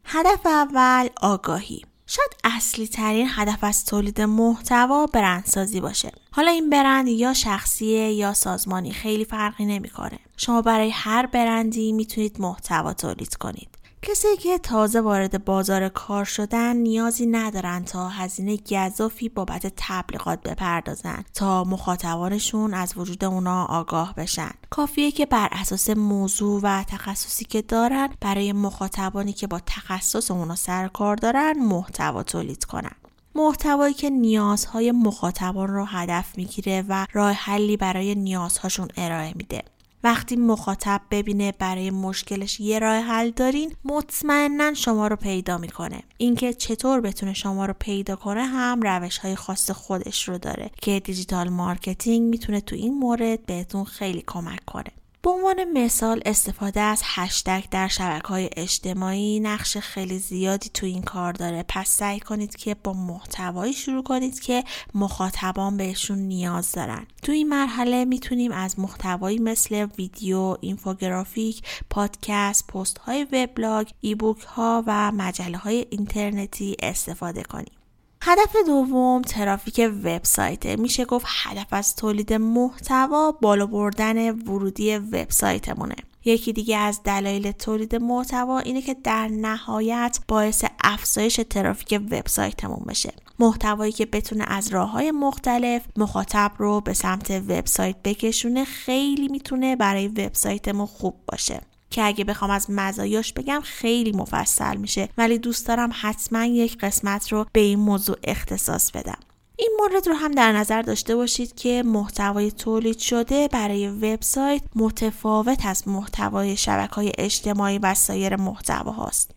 هدف 0.06 0.46
اول 0.46 1.10
آگاهی. 1.22 1.82
شاید 2.08 2.32
اصلی 2.44 2.88
ترین 2.88 3.28
هدف 3.30 3.64
از 3.64 3.86
تولید 3.86 4.22
محتوا 4.22 5.06
برندسازی 5.06 5.82
باشه. 5.82 6.12
حالا 6.32 6.52
این 6.52 6.70
برند 6.70 7.08
یا 7.08 7.34
شخصیه 7.34 8.12
یا 8.12 8.34
سازمانی 8.34 8.92
خیلی 8.92 9.26
فرقی 9.26 9.66
نمی‌کنه. 9.66 10.20
شما 10.44 10.62
برای 10.62 10.90
هر 10.90 11.26
برندی 11.26 11.92
می‌تونید 11.92 12.42
محتوا 12.42 12.94
تولید 12.94 13.36
کنید. 13.36 13.70
کسی 14.02 14.38
که 14.38 14.58
تازه 14.58 15.02
وارد 15.02 15.46
بازار 15.46 15.90
کار 15.90 16.26
شدن 16.26 16.76
نیازی 16.76 17.26
ندارن 17.26 17.84
تا 17.84 18.10
هزینه 18.10 18.58
گذافی 18.58 19.30
بابت 19.30 19.74
تبلیغات 19.78 20.42
بپردازن 20.42 21.24
تا 21.34 21.64
مخاطبانشون 21.64 22.74
از 22.74 22.94
وجود 22.98 23.26
اونا 23.26 23.66
آگاه 23.66 24.16
بشن. 24.16 24.52
کافیه 24.70 25.12
که 25.12 25.26
بر 25.26 25.50
اساس 25.52 25.90
موضوع 25.90 26.60
و 26.64 26.84
تخصصی 26.84 27.46
که 27.46 27.62
دارن 27.62 28.10
برای 28.22 28.54
مخاطبانی 28.54 29.34
که 29.34 29.48
با 29.48 29.60
تخصص 29.66 30.32
اونا 30.32 30.56
سر 30.56 30.88
کار 30.88 31.16
دارن 31.16 31.60
محتوا 31.60 32.24
تولید 32.24 32.66
کنن. 32.66 32.96
محتوایی 33.36 33.94
که 33.94 34.10
نیازهای 34.10 34.92
مخاطبان 34.92 35.68
رو 35.68 35.86
هدف 35.86 36.38
می‌گیره 36.38 36.86
و 36.90 37.06
راه 37.14 37.32
حلی 37.32 37.78
برای 37.78 38.16
نیازهاشون 38.16 38.88
ارائه 38.98 39.34
میده. 39.36 39.64
وقتی 40.04 40.36
مخاطب 40.36 41.02
ببینه 41.12 41.52
برای 41.60 41.92
مشکلش 41.92 42.60
یه 42.60 42.80
راه 42.80 42.96
حل 42.96 43.30
دارین 43.30 43.76
مطمئنا 43.86 44.74
شما 44.74 45.08
رو 45.08 45.16
پیدا 45.16 45.58
می‌کنه. 45.58 46.04
اینکه 46.18 46.54
چطور 46.54 47.02
بتونه 47.02 47.34
شما 47.34 47.66
رو 47.66 47.74
پیدا 47.80 48.16
کنه 48.16 48.46
هم 48.46 48.82
روش 48.82 49.18
های 49.18 49.36
خاص 49.36 49.72
خودش 49.72 50.30
رو 50.30 50.38
داره 50.38 50.72
که 50.82 51.00
digital 51.00 51.50
marketing 51.50 52.30
می‌تونه 52.30 52.62
تو 52.62 52.76
این 52.76 53.00
مورد 53.00 53.46
بهتون 53.46 53.84
خیلی 53.84 54.24
کمک 54.28 54.66
کنه. 54.66 54.92
به 55.24 55.30
عنوان 55.30 55.64
مثال 55.74 56.22
استفاده 56.26 56.82
از 56.82 57.02
هشتگ 57.06 57.64
در 57.72 57.88
شبکه 57.88 58.28
های 58.28 58.50
اجتماعی 58.58 59.40
نقش 59.40 59.78
خیلی 59.78 60.20
زیادی 60.20 60.70
تو 60.74 60.86
این 60.86 61.02
کار 61.02 61.34
داره. 61.34 61.66
پس 61.68 61.90
سعی 61.90 62.20
کنید 62.20 62.56
که 62.56 62.76
با 62.84 62.94
محتوایی 62.94 63.74
شروع 63.74 64.04
کنید 64.04 64.40
که 64.40 64.64
مخاطبان 64.94 65.78
بهشون 65.78 66.18
نیاز 66.18 66.72
دارن. 66.72 67.08
تو 67.22 67.32
این 67.32 67.50
مرحله 67.50 68.06
می‌تونیم 68.06 68.52
از 68.52 68.80
محتوایی 68.80 69.40
مثل 69.40 69.88
ویدیو، 69.98 70.58
اینفوگرافیک، 70.62 71.62
پادکست، 71.90 72.68
پست 72.68 72.98
های 72.98 73.28
وبلاگ، 73.32 73.90
ایبوک 74.02 74.42
ها 74.42 74.84
و 74.88 75.12
مجله 75.12 75.58
های 75.58 75.86
اینترنتی 75.90 76.76
استفاده 76.80 77.44
کنیم. 77.44 77.83
هدف 78.26 78.56
دوم 78.68 79.22
ترافیک 79.22 79.92
وبسایت 80.04 80.66
میشه 80.66 81.06
گفت 81.06 81.26
هدف 81.30 81.68
از 81.72 81.96
تولید 81.96 82.34
محتوا 82.34 83.32
بالا 83.32 83.66
بردن 83.66 84.32
ورودی 84.32 84.98
وبسایتمونه. 84.98 85.96
یکی 86.26 86.54
دیگه 86.54 86.78
از 86.78 87.04
دلایل 87.04 87.52
تولید 87.52 87.96
محتوا 87.96 88.60
اینه 88.60 88.82
که 88.82 88.94
در 89.04 89.28
نهایت 89.28 90.20
باعث 90.28 90.66
افزایش 90.84 91.40
ترافیک 91.50 92.02
وبسایتمون 92.12 92.84
بشه. 92.88 93.14
محتوایی 93.40 93.92
که 93.92 94.06
بتونه 94.06 94.46
از 94.48 94.74
راه 94.74 94.90
های 94.90 95.12
مختلف 95.12 95.82
مخاطب 95.98 96.52
رو 96.58 96.82
به 96.82 96.94
سمت 96.94 97.32
وبسایت 97.32 97.96
بکشونه 98.04 98.66
خیلی 98.66 99.28
می‌تونه 99.28 99.76
برای 99.76 100.08
وبسایتمون 100.08 100.86
خوب 100.86 101.16
باشه. 101.28 101.62
که 101.94 102.04
اگه 102.04 102.24
بخوام 102.24 102.52
از 102.52 102.66
مزایاش 102.70 103.34
بگم 103.34 103.62
خیلی 103.64 104.12
مفصل 104.12 104.78
میشه. 104.78 105.10
ولی 105.18 105.38
دوست 105.38 105.68
دارم 105.68 105.90
حتما 106.02 106.46
یک 106.46 106.78
قسمت 106.78 107.32
رو 107.32 107.46
به 107.52 107.60
این 107.60 107.80
موضوع 107.80 108.18
اختصاص 108.24 108.92
بدم. 108.92 109.18
این 109.56 109.78
مورد 109.80 110.08
رو 110.08 110.14
هم 110.14 110.32
در 110.32 110.52
نظر 110.52 110.82
داشته 110.82 111.16
باشید 111.16 111.56
که 111.56 111.84
محتوای 111.86 112.52
تولید 112.52 112.98
شده 112.98 113.48
برای 113.48 113.90
وبسایت 113.90 114.62
متفاوت 114.76 115.66
از 115.66 115.88
محتوای 115.88 116.58
شبکه 116.58 116.96
های 116.96 117.12
اجتماعی 117.18 117.80
و 117.80 117.94
سایر 117.94 118.36
محتوا 118.36 118.92
هاست. 118.92 119.32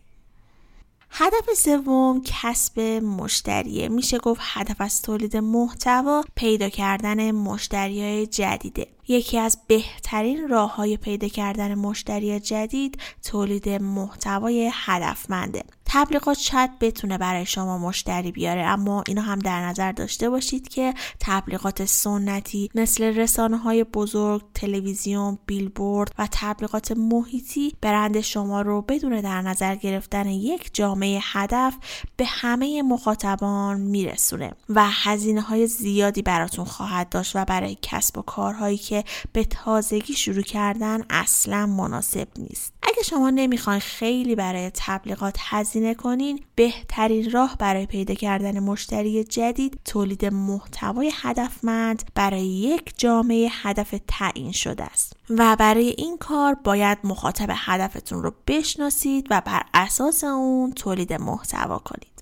هدف 1.09 1.53
سوم 1.57 2.21
کسب 2.25 2.79
مشتریه. 3.03 3.89
میشه 3.89 4.17
گفت 4.17 4.41
هدف 4.43 4.81
از 4.81 5.01
تولید 5.01 5.37
محتوا 5.37 6.23
پیدا 6.35 6.69
کردن 6.69 7.31
مشتری 7.31 8.01
های 8.01 8.27
جدیده. 8.27 8.96
یکی 9.07 9.37
از 9.37 9.57
بهترین 9.67 10.49
راه 10.49 10.75
های 10.75 10.97
پیدا 10.97 11.27
کردن 11.27 11.75
مشتری 11.75 12.39
جدید 12.39 13.01
تولید 13.23 13.69
محتوای 13.69 14.71
هدفمنده. 14.73 15.63
تبلیغات 15.89 16.37
شاید 16.37 16.79
بتونه 16.79 17.17
برای 17.17 17.45
شما 17.45 17.77
مشتری 17.77 18.31
بیاره 18.31 18.61
اما 18.61 19.03
اینو 19.07 19.21
هم 19.21 19.39
در 19.39 19.65
نظر 19.65 19.91
داشته 19.91 20.29
باشید 20.29 20.67
که 20.67 20.93
تبلیغات 21.19 21.85
سنتی 21.85 22.69
مثل 22.75 23.03
رسانه 23.03 23.57
های 23.57 23.83
بزرگ، 23.83 24.41
تلویزیون، 24.53 25.37
بیلبورد 25.45 26.11
و 26.17 26.27
تبلیغات 26.31 26.91
محیطی 26.91 27.73
برند 27.81 28.21
شما 28.21 28.61
رو 28.61 28.81
بدون 28.81 29.21
در 29.21 29.41
نظر 29.41 29.75
گرفتن 29.75 30.27
یک 30.27 30.69
جامعه 30.73 31.19
هدف 31.23 31.73
به 32.17 32.25
همه 32.25 32.81
مخاطبان 32.81 33.81
میرسونه 33.81 34.51
و 34.69 34.85
هزینه 34.89 35.41
های 35.41 35.67
زیادی 35.67 36.21
براتون 36.21 36.65
خواهد 36.65 37.09
داشت 37.09 37.35
و 37.35 37.45
برای 37.45 37.77
کسب 37.81 38.17
و 38.17 38.21
کارهایی 38.21 38.77
که 38.77 38.96
که 39.03 39.09
به 39.33 39.43
تازگی 39.43 40.13
شروع 40.13 40.41
کردن 40.41 41.05
اصلا 41.09 41.65
مناسب 41.65 42.27
نیست. 42.37 42.73
اگه 42.83 43.03
شما 43.03 43.29
نمی‌خواین 43.29 43.79
خیلی 43.79 44.35
برای 44.35 44.71
تبلیغات 44.73 45.37
هزینه 45.39 45.93
کنین 45.93 46.39
بهترین 46.55 47.31
راه 47.31 47.55
برای 47.59 47.85
پیدا 47.85 48.13
کردن 48.13 48.59
مشتری 48.59 49.23
جدید 49.23 49.79
تولید 49.85 50.25
محتوای 50.25 51.11
هدفمند 51.15 52.11
برای 52.15 52.45
یک 52.45 52.93
جامعه 52.97 53.49
هدف 53.51 53.95
تعیین 54.07 54.51
شده 54.51 54.83
است. 54.83 55.13
و 55.29 55.55
برای 55.55 55.95
این 55.97 56.17
کار 56.17 56.53
باید 56.53 56.97
مخاطب 57.03 57.49
هدفتون 57.55 58.23
رو 58.23 58.33
بشناسید 58.47 59.27
و 59.29 59.41
بر 59.45 59.61
اساس 59.73 60.23
اون 60.23 60.73
تولید 60.73 61.13
محتوا 61.13 61.77
کنید. 61.77 62.16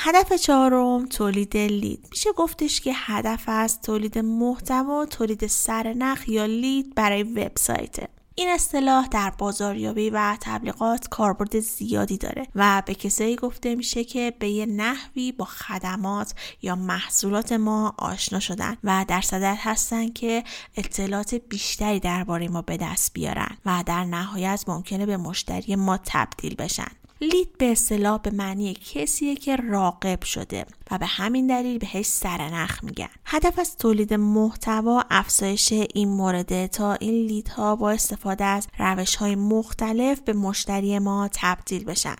هدف 0.00 0.32
چهارم 0.32 1.06
تولید 1.06 1.56
لید. 1.56 2.06
میشه 2.10 2.32
گفتش 2.32 2.80
که 2.80 2.92
هدف 2.94 3.44
از 3.46 3.80
تولید 3.80 4.18
محتوا 4.18 5.06
تولید 5.06 5.46
سرنخ 5.46 6.28
یا 6.28 6.46
لید 6.46 6.94
برای 6.94 7.22
وبسایت 7.22 7.96
این 8.34 8.48
اصطلاح 8.48 9.08
در 9.08 9.30
بازاریابی 9.38 10.10
و 10.10 10.36
تبلیغات 10.40 11.08
کاربرد 11.08 11.60
زیادی 11.60 12.18
داره 12.18 12.46
و 12.54 12.82
به 12.86 12.94
کسایی 12.94 13.36
گفته 13.36 13.74
میشه 13.74 14.04
که 14.04 14.32
به 14.38 14.48
یه 14.48 14.66
نحوی 14.66 15.32
با 15.32 15.44
خدمات 15.44 16.34
یا 16.62 16.76
محصولات 16.76 17.52
ما 17.52 17.94
آشنا 17.98 18.40
شدن 18.40 18.76
و 18.84 19.04
در 19.08 19.20
صدر 19.20 19.54
هستن 19.58 20.08
که 20.08 20.44
اطلاعات 20.76 21.34
بیشتری 21.34 22.00
درباره 22.00 22.48
ما 22.48 22.62
به 22.62 22.76
دست 22.76 23.12
بیارن 23.12 23.56
و 23.66 23.82
در 23.86 24.04
نهایت 24.04 24.64
ممکنه 24.68 25.06
به 25.06 25.16
مشتری 25.16 25.76
ما 25.76 25.98
تبدیل 26.04 26.54
بشن. 26.54 26.97
لید 27.20 27.58
به 27.58 27.72
اصطلاح 27.72 28.18
به 28.18 28.30
معنی 28.30 28.74
کسیه 28.74 29.36
که 29.36 29.56
راقب 29.56 30.24
شده 30.24 30.66
و 30.90 30.98
به 30.98 31.06
همین 31.06 31.46
دلیل 31.46 31.78
بهش 31.78 32.06
سرنخ 32.06 32.84
میگن. 32.84 33.08
هدف 33.24 33.58
از 33.58 33.76
تولید 33.76 34.14
محتوا 34.14 35.04
افزایش 35.10 35.72
این 35.72 36.08
مورد 36.08 36.66
تا 36.66 36.94
این 36.94 37.26
لیدها 37.26 37.76
با 37.76 37.90
استفاده 37.90 38.44
از 38.44 38.66
روش 38.78 39.16
های 39.16 39.34
مختلف 39.34 40.20
به 40.20 40.32
مشتری 40.32 40.98
ما 40.98 41.30
تبدیل 41.32 41.84
بشن. 41.84 42.16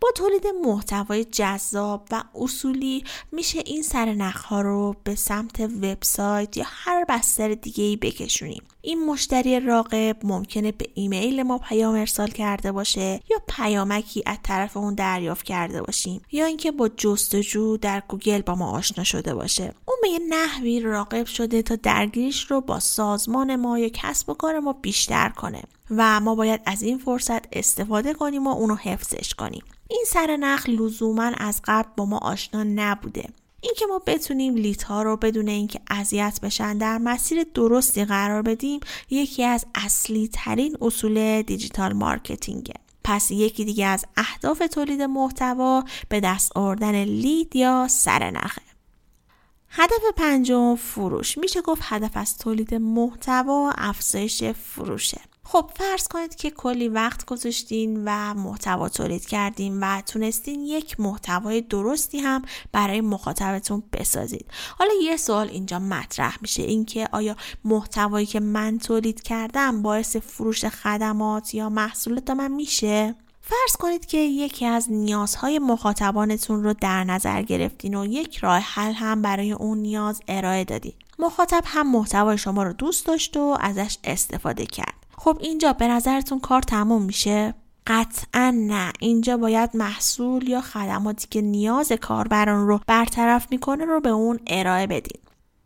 با 0.00 0.08
تولید 0.14 0.46
محتوای 0.64 1.24
جذاب 1.24 2.08
و 2.10 2.24
اصولی 2.34 3.04
میشه 3.32 3.62
این 3.66 3.82
سرنخ 3.82 4.44
ها 4.44 4.60
رو 4.60 4.94
به 5.04 5.14
سمت 5.14 5.60
وبسایت 5.60 6.56
یا 6.56 6.64
هر 6.66 7.04
بستر 7.08 7.54
دیگه 7.54 7.84
ای 7.84 7.96
بکشونیم. 7.96 8.62
این 8.80 9.06
مشتری 9.06 9.60
راقب 9.60 10.16
ممکنه 10.24 10.72
به 10.72 10.86
ایمیل 10.94 11.42
ما 11.42 11.58
پیام 11.58 11.94
ارسال 11.94 12.28
کرده 12.28 12.72
باشه 12.72 13.20
یا 13.30 13.36
پیامکی 13.48 14.22
از 14.26 14.36
طرف 14.42 14.76
اون 14.76 14.94
دریافت 14.94 15.46
کرده 15.46 15.82
باشیم 15.82 16.20
یا 16.32 16.46
اینکه 16.46 16.72
با 16.72 16.88
جستجو 16.88 17.76
در 17.76 18.02
گوگل 18.08 18.42
با 18.42 18.54
ما 18.54 18.70
آشنا 18.70 19.04
شده 19.04 19.34
باشه. 19.34 19.74
اون 19.86 19.98
به 20.02 20.08
یه 20.08 20.18
نحوی 20.28 20.80
راقب 20.80 21.26
شده 21.26 21.62
تا 21.62 21.76
درگیریش 21.76 22.50
رو 22.50 22.60
با 22.60 22.80
سازمان 22.80 23.56
ما 23.56 23.78
یا 23.78 23.88
کسب 23.92 24.30
و 24.30 24.34
کار 24.34 24.58
ما 24.58 24.72
بیشتر 24.72 25.28
کنه 25.28 25.62
و 25.90 26.20
ما 26.20 26.34
باید 26.34 26.60
از 26.66 26.82
این 26.82 26.98
فرصت 26.98 27.42
استفاده 27.52 28.14
کنیم 28.14 28.46
و 28.46 28.50
اونو 28.50 28.74
حفظش 28.74 29.34
کنیم. 29.34 29.62
این 29.90 30.04
سرنخ 30.06 30.68
لزوما 30.68 31.32
از 31.38 31.60
قبل 31.64 31.88
با 31.96 32.04
ما 32.04 32.18
آشنا 32.18 32.62
نبوده. 32.62 33.28
اینکه 33.60 33.86
ما 33.86 33.98
بتونیم 34.06 34.54
لیت 34.54 34.82
ها 34.82 35.02
رو 35.02 35.16
بدون 35.16 35.48
اینکه 35.48 35.80
اذیت 35.90 36.38
بشن 36.42 36.78
در 36.78 36.98
مسیر 36.98 37.44
درستی 37.54 38.04
قرار 38.04 38.42
بدیم 38.42 38.80
یکی 39.10 39.44
از 39.44 39.66
اصلی 39.74 40.30
ترین 40.32 40.76
اصول 40.80 41.42
دیجیتال 41.42 41.92
مارکتینگه. 41.92 42.74
پس 43.04 43.30
یکی 43.30 43.64
دیگه 43.64 43.86
از 43.86 44.04
اهداف 44.16 44.58
تولید 44.58 45.02
محتوا 45.02 45.84
به 46.08 46.20
دست 46.20 46.56
آوردن 46.56 47.04
لید 47.04 47.56
یا 47.56 47.86
سرنخه 47.90 48.62
هدف 49.70 50.02
پنجم 50.16 50.76
فروش. 50.76 51.38
میشه 51.38 51.60
گفت 51.60 51.82
هدف 51.84 52.10
از 52.14 52.38
تولید 52.38 52.74
محتوا 52.74 53.72
افزایش 53.78 54.44
فروشه. 54.44 55.20
خب 55.50 55.70
فرض 55.74 56.08
کنید 56.08 56.34
که 56.34 56.50
کلی 56.50 56.88
وقت 56.88 57.24
گذاشتین 57.24 58.02
و 58.04 58.34
محتوا 58.34 58.88
تولید 58.88 59.26
کردین 59.26 59.80
و 59.80 60.00
تونستین 60.00 60.60
یک 60.60 61.00
محتوای 61.00 61.60
درستی 61.60 62.18
هم 62.18 62.42
برای 62.72 63.00
مخاطبتون 63.00 63.82
بسازید. 63.92 64.46
حالا 64.78 64.90
یه 65.02 65.16
سوال 65.16 65.48
اینجا 65.48 65.78
مطرح 65.78 66.38
میشه 66.42 66.62
اینکه 66.62 67.08
آیا 67.12 67.36
محتوایی 67.64 68.26
که 68.26 68.40
من 68.40 68.78
تولید 68.78 69.22
کردم 69.22 69.82
باعث 69.82 70.16
فروش 70.16 70.64
خدمات 70.64 71.54
یا 71.54 71.68
محصولات 71.68 72.30
من 72.30 72.50
میشه؟ 72.50 73.14
فرض 73.40 73.76
کنید 73.78 74.06
که 74.06 74.18
یکی 74.18 74.66
از 74.66 74.92
نیازهای 74.92 75.58
مخاطبانتون 75.58 76.64
رو 76.64 76.74
در 76.74 77.04
نظر 77.04 77.42
گرفتین 77.42 77.94
و 77.94 78.06
یک 78.06 78.36
راه 78.36 78.58
حل 78.58 78.92
هم 78.92 79.22
برای 79.22 79.52
اون 79.52 79.78
نیاز 79.78 80.20
ارائه 80.28 80.64
دادین. 80.64 80.94
مخاطب 81.18 81.62
هم 81.66 81.92
محتوای 81.92 82.38
شما 82.38 82.62
رو 82.62 82.72
دوست 82.72 83.06
داشت 83.06 83.36
و 83.36 83.56
ازش 83.60 83.98
استفاده 84.04 84.66
کرد. 84.66 84.97
خب 85.18 85.38
اینجا 85.40 85.72
به 85.72 85.88
نظرتون 85.88 86.40
کار 86.40 86.62
تموم 86.62 87.02
میشه؟ 87.02 87.54
قطعا 87.86 88.54
نه. 88.56 88.92
اینجا 89.00 89.36
باید 89.36 89.70
محصول 89.74 90.48
یا 90.48 90.60
خدماتی 90.60 91.26
که 91.30 91.40
نیاز 91.40 91.92
کاربران 91.92 92.66
رو 92.66 92.80
برطرف 92.86 93.46
می‌کنه 93.50 93.84
رو 93.84 94.00
به 94.00 94.08
اون 94.08 94.40
ارائه 94.46 94.86
بدین. 94.86 95.20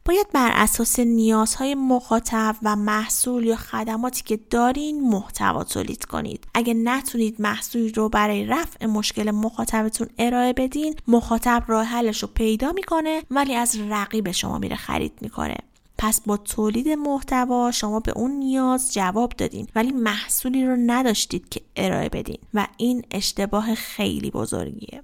باید 0.04 0.26
بر 0.32 0.50
اساس 0.54 0.98
نیازهای 0.98 1.74
مخاطب 1.74 2.56
و 2.62 2.76
محصول 2.76 3.44
یا 3.44 3.56
خدماتی 3.56 4.22
که 4.22 4.36
دارین 4.50 5.10
محتوا 5.10 5.64
تولید 5.64 6.04
کنید. 6.04 6.46
اگه 6.54 6.74
نتونید 6.74 7.40
محصولی 7.40 7.92
رو 7.92 8.08
برای 8.08 8.44
رفع 8.44 8.86
مشکل 8.86 9.30
مخاطبتون 9.30 10.08
ارائه 10.18 10.52
بدین 10.52 10.94
مخاطب 11.08 11.64
راه 11.66 11.84
حلش 11.84 12.22
رو 12.22 12.28
پیدا 12.34 12.72
می‌کنه 12.72 13.22
ولی 13.30 13.54
از 13.54 13.78
رقیب 13.78 14.30
شما 14.30 14.58
میره 14.58 14.76
خرید 14.76 15.12
می‌کنه. 15.20 15.56
پس 16.02 16.20
با 16.20 16.36
تولید 16.36 16.88
محتوا 16.88 17.70
شما 17.70 18.00
به 18.00 18.12
اون 18.16 18.30
نیاز 18.30 18.92
جواب 18.92 19.32
دادین 19.32 19.68
ولی 19.74 19.92
محصولی 19.92 20.66
رو 20.66 20.76
نداشتید 20.86 21.48
که 21.48 21.60
ارائه 21.76 22.08
بدین 22.08 22.38
و 22.54 22.66
این 22.76 23.04
اشتباه 23.10 23.74
خیلی 23.74 24.30
بزرگیه. 24.30 25.02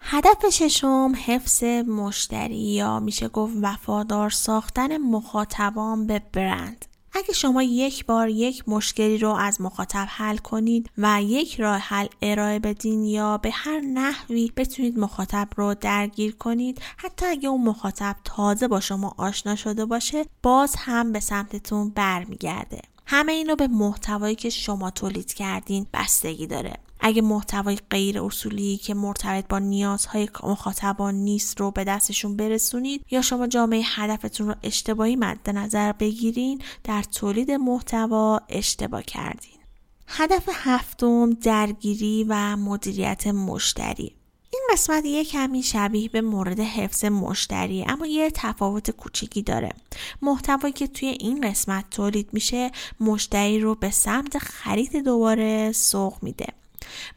هدف 0.00 0.48
ششم 0.52 1.12
حفظ 1.26 1.64
مشتری 1.64 2.54
یا 2.54 3.00
میشه 3.00 3.28
گفت 3.28 3.54
وفادار 3.62 4.30
ساختن 4.30 4.96
مخاطبان 4.96 6.06
به 6.06 6.22
برند. 6.32 6.86
اگه 7.14 7.32
شما 7.32 7.62
یک 7.62 8.06
بار 8.06 8.28
یک 8.28 8.68
مشکلی 8.68 9.18
رو 9.18 9.30
از 9.30 9.60
مخاطب 9.60 10.06
حل 10.10 10.36
کنید 10.36 10.90
و 10.98 11.22
یک 11.22 11.60
راه 11.60 11.78
حل 11.78 12.06
ارائه 12.22 12.58
بدین 12.58 13.04
یا 13.04 13.38
به 13.38 13.50
هر 13.50 13.80
نحوی 13.80 14.52
بتونید 14.56 14.98
مخاطب 14.98 15.48
رو 15.56 15.74
درگیر 15.74 16.36
کنید 16.36 16.80
حتی 16.96 17.26
اگه 17.26 17.48
اون 17.48 17.64
مخاطب 17.64 18.16
تازه 18.24 18.68
با 18.68 18.80
شما 18.80 19.14
آشنا 19.18 19.56
شده 19.56 19.84
باشه 19.84 20.24
باز 20.42 20.74
هم 20.78 21.12
به 21.12 21.20
سمتتون 21.20 21.90
برمیگرده. 21.90 22.80
همه 23.06 23.32
این 23.32 23.48
رو 23.48 23.56
به 23.56 23.68
محتوایی 23.68 24.34
که 24.34 24.50
شما 24.50 24.90
تولید 24.90 25.34
کردین 25.34 25.86
بستگی 25.94 26.46
داره. 26.46 26.76
اگه 27.06 27.22
محتوای 27.22 27.78
غیر 27.90 28.22
اصولی 28.22 28.76
که 28.76 28.94
مرتبط 28.94 29.48
با 29.48 29.58
نیازهای 29.58 30.28
مخاطبان 30.42 31.14
نیست 31.14 31.60
رو 31.60 31.70
به 31.70 31.84
دستشون 31.84 32.36
برسونید 32.36 33.04
یا 33.10 33.22
شما 33.22 33.46
جامعه 33.46 33.82
هدفتون 33.84 34.48
رو 34.48 34.54
اشتباهی 34.62 35.16
مد 35.16 35.50
نظر 35.50 35.92
بگیرین 35.92 36.62
در 36.84 37.02
تولید 37.02 37.50
محتوا 37.50 38.40
اشتباه 38.48 39.02
کردین. 39.02 39.58
هدف 40.06 40.48
هفتم 40.52 41.30
درگیری 41.30 42.26
و 42.28 42.56
مدیریت 42.56 43.26
مشتری. 43.26 44.14
این 44.50 44.62
قسمت 44.72 45.04
یه 45.04 45.24
کمی 45.24 45.62
شبیه 45.62 46.08
به 46.08 46.20
مورد 46.20 46.60
حفظ 46.60 47.04
مشتری 47.04 47.84
اما 47.88 48.06
یه 48.06 48.30
تفاوت 48.34 48.90
کوچیکی 48.90 49.42
داره. 49.42 49.72
محتوایی 50.22 50.72
که 50.72 50.86
توی 50.86 51.08
این 51.08 51.50
قسمت 51.50 51.90
تولید 51.90 52.28
میشه 52.32 52.70
مشتری 53.00 53.60
رو 53.60 53.74
به 53.74 53.90
سمت 53.90 54.38
خرید 54.38 54.96
دوباره 54.96 55.72
سوق 55.72 56.14
میده. 56.22 56.46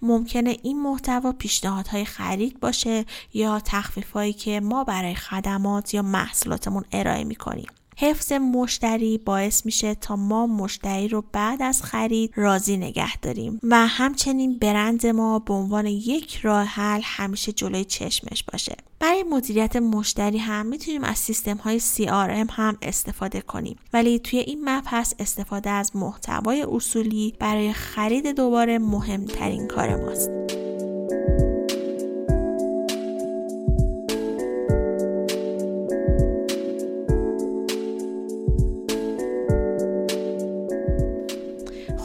ممکنه 0.02 0.58
این 0.64 0.82
محتوا 0.82 1.32
پیشنهادهای 1.32 2.06
خرید 2.06 2.60
باشه 2.60 3.06
یا 3.34 3.60
تخفیفهایی 3.66 4.34
که 4.34 4.60
ما 4.60 4.84
برای 4.84 5.16
خدمات 5.16 5.94
یا 5.94 6.02
محصولاتمون 6.02 6.84
ارائه 6.92 7.24
می‌کنیم. 7.24 7.68
حفظ 8.00 8.32
مشتری 8.32 9.18
باعث 9.18 9.66
میشه 9.66 9.96
تا 9.96 10.16
ما 10.16 10.48
مشتری 10.48 11.08
رو 11.08 11.24
بعد 11.32 11.62
از 11.62 11.84
خرید 11.84 12.34
راضی 12.36 12.78
نگه 12.78 13.18
داریم. 13.18 13.60
و 13.64 13.88
همچنین 13.88 14.58
برند 14.58 15.08
ما 15.08 15.40
به 15.40 15.54
عنوان 15.54 15.86
یک 15.86 16.36
راه 16.36 16.64
حل 16.66 17.02
همیشه 17.04 17.52
جلوی 17.52 17.86
چشمش 17.86 18.44
باشه. 18.52 18.76
برای 19.00 19.24
مدیریت 19.24 19.76
مشتری 19.76 20.38
هم 20.38 20.66
می‌تونیم 20.66 21.04
از 21.04 21.18
سیستم 21.18 21.58
های 21.58 21.80
CRM 21.80 22.52
هم 22.52 22.78
استفاده 22.82 23.42
کنیم. 23.42 23.78
ولی 23.94 24.20
توی 24.20 24.40
این 24.40 24.70
مبحث 24.70 25.14
استفاده 25.20 25.70
از 25.70 25.96
محتوای 25.96 26.66
اصولی 26.72 27.34
برای 27.40 27.74
خرید 27.74 28.28
دوباره 28.28 28.80
مهمترین 28.80 29.68
کار 29.68 29.96
ماست. 29.96 30.57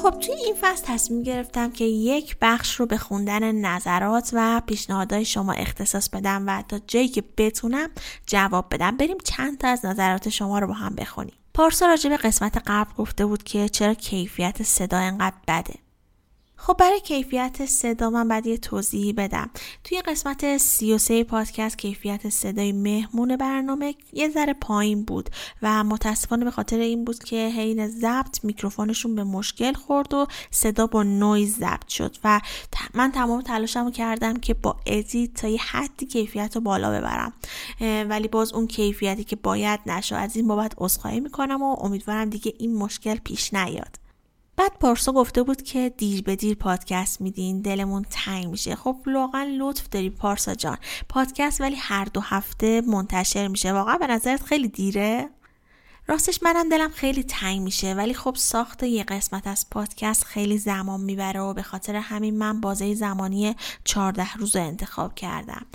خب 0.02 0.10
توی 0.10 0.34
این 0.34 0.54
فصل 0.60 0.84
تصمیم 0.86 1.22
گرفتم 1.22 1.70
که 1.70 1.84
یک 1.84 2.36
بخش 2.40 2.74
رو 2.74 2.86
به 2.86 2.98
خوندن 2.98 3.52
نظرات 3.52 4.30
و 4.32 4.62
پیشنهادهای 4.66 5.24
شما 5.24 5.52
اختصاص 5.52 6.08
بدم 6.08 6.44
و 6.46 6.62
تا 6.68 6.78
جایی 6.86 7.08
که 7.08 7.24
بتونم 7.36 7.88
جواب 8.26 8.66
بدم. 8.70 8.96
بریم 8.96 9.18
چند 9.24 9.58
تا 9.58 9.68
از 9.68 9.84
نظرات 9.84 10.28
شما 10.28 10.58
رو 10.58 10.66
با 10.66 10.72
هم 10.72 10.94
بخونیم. 10.94 11.34
پارسا 11.54 11.86
راجع 11.86 12.10
به 12.10 12.16
قسمت 12.16 12.62
قبل 12.66 12.92
گفته 12.98 13.26
بود 13.26 13.42
که 13.42 13.68
چرا 13.68 13.94
کیفیت 13.94 14.62
صدا 14.62 14.98
انقدر 14.98 15.36
بده. 15.48 15.74
خب 16.64 16.76
برای 16.78 17.00
کیفیت 17.00 17.66
صدا 17.66 18.10
من 18.10 18.28
بعد 18.28 18.46
یه 18.46 18.56
توضیحی 18.56 19.12
بدم. 19.12 19.50
توی 19.84 20.00
قسمت 20.00 20.56
33 20.56 21.24
پادکست 21.24 21.78
کیفیت 21.78 22.28
صدای 22.28 22.72
مهمون 22.72 23.36
برنامه 23.36 23.94
یه 24.12 24.30
ذره 24.30 24.52
پایین 24.52 25.04
بود 25.04 25.30
و 25.62 25.84
متاسفانه 25.84 26.44
به 26.44 26.50
خاطر 26.50 26.78
این 26.78 27.04
بود 27.04 27.18
که 27.18 27.52
حین 27.56 27.88
ضبط 27.88 28.44
میکروفونشون 28.44 29.14
به 29.14 29.24
مشکل 29.24 29.72
خورد 29.72 30.14
و 30.14 30.26
صدا 30.50 30.86
با 30.86 31.02
نویز 31.02 31.56
ضبط 31.56 31.88
شد 31.88 32.16
و 32.24 32.40
من 32.94 33.12
تمام 33.12 33.40
تلاشمو 33.40 33.90
کردم 33.90 34.36
که 34.36 34.54
با 34.54 34.76
edit 34.86 35.34
تا 35.34 35.48
یه 35.48 35.60
حدی 35.60 36.06
کیفیت 36.06 36.54
رو 36.54 36.60
بالا 36.60 36.90
ببرم. 36.90 37.32
ولی 37.80 38.28
باز 38.28 38.52
اون 38.52 38.66
کیفیتی 38.66 39.24
که 39.24 39.36
باید 39.36 39.80
نشد 39.86 40.14
از 40.14 40.36
این 40.36 40.48
بابت 40.48 40.72
عذرخواهی 40.78 41.20
می‌کنم 41.20 41.62
و 41.62 41.76
امیدوارم 41.80 42.30
دیگه 42.30 42.54
این 42.58 42.76
مشکل 42.76 43.14
پیش 43.14 43.54
نیاد. 43.54 44.01
بعد 44.56 44.78
پارسا 44.80 45.12
گفته 45.12 45.42
بود 45.42 45.62
که 45.62 45.92
دیر 45.96 46.22
به 46.22 46.36
دیر 46.36 46.54
پادکست 46.54 47.20
میدین 47.20 47.60
دلمون 47.60 48.04
تنگ 48.10 48.46
میشه. 48.46 48.74
خب 48.74 48.96
واقعا 49.14 49.56
لطف 49.58 49.88
داری 49.88 50.10
پارسا 50.10 50.54
جان. 50.54 50.78
پادکست 51.08 51.60
ولی 51.60 51.76
هر 51.76 52.04
دو 52.04 52.20
هفته 52.20 52.80
منتشر 52.80 53.48
میشه. 53.48 53.72
واقعا 53.72 53.98
به 53.98 54.06
نظرت 54.06 54.42
خیلی 54.42 54.68
دیره؟ 54.68 55.28
راستش 56.06 56.42
منم 56.42 56.68
دلم 56.68 56.90
خیلی 56.90 57.22
تنگ 57.22 57.60
میشه 57.60 57.94
ولی 57.94 58.14
خب 58.14 58.34
ساخت 58.36 58.82
یه 58.82 59.04
قسمت 59.04 59.46
از 59.46 59.70
پادکست 59.70 60.24
خیلی 60.24 60.58
زمان 60.58 61.00
می‌بره 61.00 61.40
و 61.40 61.54
به 61.54 61.62
خاطر 61.62 61.96
همین 61.96 62.38
من 62.38 62.60
بازه 62.60 62.94
زمانی 62.94 63.56
14 63.84 64.34
روز 64.34 64.56
انتخاب 64.56 65.14
کردم. 65.14 65.66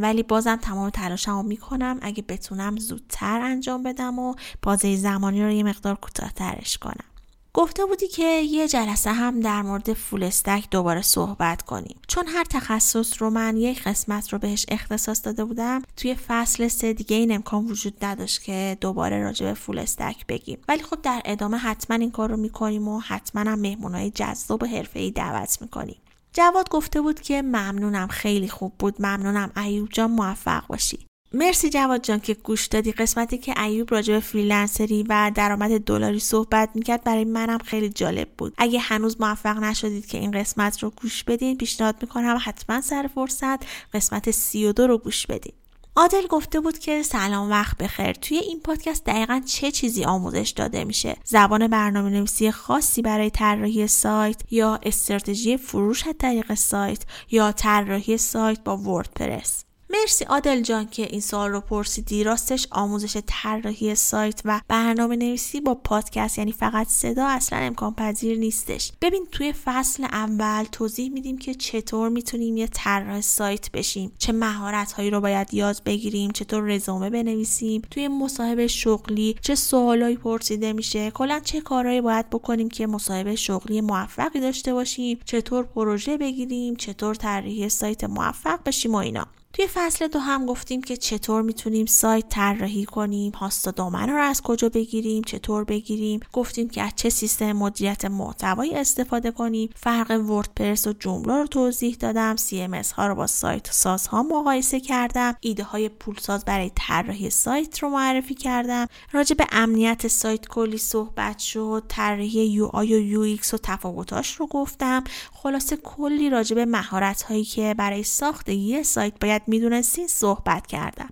ولی 0.00 0.22
بازم 0.22 0.56
تمام 0.56 0.90
تلاشم 0.90 1.32
رو 1.32 1.42
می‌کنم. 1.42 1.98
اگه 2.02 2.22
بتونم 2.22 2.76
زودتر 2.76 3.40
انجام 3.40 3.82
بدم 3.82 4.18
و 4.18 4.34
بازه 4.62 4.96
زمانی 4.96 5.42
رو 5.42 5.50
یه 5.50 5.62
مقدار 5.62 5.94
کوتاهترش 5.94 6.78
کنم. 6.78 7.09
گفته 7.54 7.86
بودی 7.86 8.08
که 8.08 8.24
یه 8.40 8.68
جلسه 8.68 9.12
هم 9.12 9.40
در 9.40 9.62
مورد 9.62 9.92
فول 9.92 10.22
استک 10.22 10.70
دوباره 10.70 11.02
صحبت 11.02 11.62
کنیم. 11.62 12.00
چون 12.08 12.26
هر 12.26 12.44
تخصص 12.44 13.22
رو 13.22 13.30
من 13.30 13.56
یک 13.56 13.82
قسمت 13.82 14.32
رو 14.32 14.38
بهش 14.38 14.66
اختصاص 14.68 15.24
داده 15.24 15.44
بودم 15.44 15.82
توی 15.96 16.14
فصل 16.14 16.68
سه 16.68 16.92
دیگه 16.92 17.16
این 17.16 17.32
امکان 17.32 17.64
وجود 17.64 18.04
نداشت 18.04 18.42
که 18.42 18.76
دوباره 18.80 19.22
راجع 19.22 19.46
به 19.46 19.54
فول 19.54 19.78
استک 19.78 20.26
بگیم. 20.26 20.58
ولی 20.68 20.82
خب 20.82 21.02
در 21.02 21.22
ادامه 21.24 21.56
حتما 21.56 21.96
این 21.96 22.10
کار 22.10 22.30
رو 22.30 22.36
می‌کنیم 22.36 22.88
و 22.88 23.00
حتما 23.00 23.50
هم 23.50 23.58
مهمونهای 23.58 24.10
جذاب 24.10 24.62
و 24.62 24.66
حرفه‌ای 24.66 25.10
دعوت 25.10 25.62
می‌کنیم. 25.62 25.96
جواد 26.32 26.68
گفته 26.68 27.00
بود 27.00 27.20
که 27.20 27.42
ممنونم 27.42 28.08
خیلی 28.08 28.48
خوب 28.48 28.72
بود. 28.78 28.94
ممنونم 28.98 29.50
ایوب 29.56 29.88
جان 29.88 30.10
موفق 30.10 30.66
باشی. 30.66 31.06
مرسی 31.32 31.70
جواد 31.70 32.02
جان 32.04 32.20
که 32.20 32.34
گوش 32.34 32.66
دادی. 32.66 32.92
قسمتی 32.92 33.38
که 33.38 33.62
ایوب 33.62 33.94
راجع 33.94 34.14
به 34.14 34.20
فریلنسری 34.20 35.02
و 35.08 35.32
درآمد 35.34 35.80
دلاری 35.80 36.18
صحبت 36.18 36.70
می‌کرد 36.74 37.04
برای 37.04 37.24
منم 37.24 37.58
خیلی 37.58 37.88
جالب 37.88 38.28
بود. 38.38 38.54
اگه 38.58 38.78
هنوز 38.78 39.20
موفق 39.20 39.58
نشدید 39.58 40.06
که 40.06 40.18
این 40.18 40.30
قسمت 40.30 40.82
رو 40.82 40.90
گوش 41.02 41.24
بدین 41.24 41.56
پیشنهاد 41.58 41.96
می‌کنم 42.00 42.38
حتما 42.40 42.80
سر 42.80 43.10
فرصت 43.14 43.64
قسمت 43.94 44.30
32 44.30 44.86
رو 44.86 44.98
گوش 44.98 45.26
بدین. 45.26 45.52
عادل 45.96 46.26
گفته 46.26 46.60
بود 46.60 46.78
که 46.78 47.02
سلام 47.02 47.50
وقت 47.50 47.78
بخیر. 47.78 48.12
توی 48.12 48.36
این 48.38 48.60
پادکست 48.60 49.04
دقیقا 49.04 49.40
چه 49.46 49.70
چیزی 49.70 50.04
آموزش 50.04 50.52
داده 50.56 50.84
میشه؟ 50.84 51.16
زبان 51.24 51.68
برنامه 51.68 52.10
نویسی 52.10 52.50
خاصی 52.50 53.02
برای 53.02 53.30
طراحی 53.30 53.86
سایت 53.86 54.52
یا 54.52 54.80
استراتژی 54.82 55.56
فروش 55.56 56.06
از 56.06 56.14
طریق 56.18 56.54
سایت 56.54 57.02
یا 57.30 57.52
طراحی 57.52 58.18
سایت 58.18 58.64
با 58.64 58.76
وردپرس؟ 58.76 59.64
مرسی 59.92 60.24
آدل 60.24 60.60
جان 60.60 60.86
که 60.86 61.02
این 61.02 61.20
سوال 61.20 61.50
رو 61.50 61.60
پرسیدی. 61.60 62.24
راستش 62.24 62.66
آموزش 62.70 63.16
طراحی 63.26 63.94
سایت 63.94 64.40
و 64.44 64.60
برنامه 64.68 65.16
نویسی 65.16 65.60
با 65.60 65.74
پادکست 65.74 66.38
یعنی 66.38 66.52
فقط 66.52 66.88
صدا 66.88 67.26
اصلا 67.26 67.58
امکان 67.58 67.94
پذیر 67.94 68.38
نیستش. 68.38 68.92
ببین 69.02 69.26
توی 69.32 69.52
فصل 69.52 70.04
اول 70.04 70.64
توضیح 70.72 71.10
میدیم 71.10 71.38
که 71.38 71.54
چطور 71.54 72.08
می‌تونیم 72.08 72.56
یه 72.56 72.66
طراح 72.66 73.20
سایت 73.20 73.70
بشیم. 73.70 74.12
چه 74.18 74.32
مهارت 74.32 74.92
هایی 74.92 75.10
رو 75.10 75.20
باید 75.20 75.54
یاد 75.54 75.82
بگیریم 75.84 76.30
چطور 76.30 76.64
رزومه 76.64 77.10
بنویسیم 77.10 77.82
توی 77.90 78.08
مصاحبه 78.08 78.66
شغلی 78.66 79.36
چه 79.40 79.54
سوالایی 79.54 80.16
پرسیده 80.16 80.72
میشه 80.72 81.10
کلا 81.10 81.40
چه 81.44 81.60
کارهایی 81.60 82.00
باید 82.00 82.30
بکنیم 82.30 82.68
که 82.68 82.86
مصاحبه 82.86 83.36
شغلی 83.36 83.80
موفقی 83.80 84.40
داشته 84.40 84.74
باشیم 84.74 85.18
چطور 85.24 85.64
پروژه 85.64 86.16
بگیریم 86.16 86.76
چطور 86.76 87.14
طراحی 87.14 87.68
سایت 87.68 88.04
موفق 88.04 88.60
بشیم 88.66 88.94
و 88.94 88.96
اینا. 88.96 89.26
توی 89.52 89.66
فصل 89.74 90.08
دو 90.08 90.18
هم 90.18 90.46
گفتیم 90.46 90.82
که 90.82 90.96
چطور 90.96 91.42
می‌تونیم 91.42 91.86
سایت 91.86 92.28
طراحی 92.28 92.84
کنیم 92.84 93.32
host 93.32 93.70
و 93.70 93.75
domain 93.75 94.08
رو 94.08 94.22
از 94.22 94.42
کجا 94.42 94.68
بگیریم 94.68 95.22
چطور 95.22 95.64
بگیریم. 95.64 96.20
گفتیم 96.32 96.68
که 96.68 96.82
از 96.82 96.92
چه 96.96 97.08
سیستم 97.10 97.52
مدیریت 97.52 98.04
محتوایی 98.04 98.74
استفاده 98.74 99.30
کنیم. 99.30 99.70
فرق 99.76 100.10
WordPress 100.10 100.86
و 100.86 100.92
Joomla 100.92 101.34
رو 101.34 101.46
توضیح 101.46 101.96
دادم. 102.00 102.36
CMS 102.36 102.92
ها 102.92 103.06
رو 103.06 103.14
با 103.14 103.26
سایت 103.26 103.72
سازها 103.72 104.22
مقایسه 104.22 104.80
کردم. 104.80 105.36
ایده 105.40 105.62
های 105.62 105.88
پولساز 105.88 106.44
برای 106.44 106.70
طراحی 106.74 107.30
سایت 107.30 107.78
رو 107.78 107.88
معرفی 107.88 108.34
کردم. 108.34 108.86
راجع 109.12 109.36
به 109.36 109.46
امنیت 109.52 110.08
سایت 110.08 110.48
کلی 110.48 110.78
صحبت 110.78 111.38
شد. 111.38 111.82
طراحی 111.88 112.46
UI 112.46 113.16
و 113.16 113.20
UX 113.20 113.54
و 113.54 113.58
تفاوتاش 113.62 114.34
رو 114.34 114.46
گفتم. 114.46 115.04
خلاصه 115.42 115.76
کلی 115.76 116.30
راجع 116.30 116.54
به 116.54 116.64
مهارت 116.64 117.22
هایی 117.22 117.44
که 117.44 117.74
برای 117.78 118.02
ساخت 118.02 118.48
یه 118.48 118.82
سایت 118.82 119.12
باید 119.20 119.42
می‌دونستین 119.46 120.06
صحبت 120.06 120.66
کردم. 120.66 121.08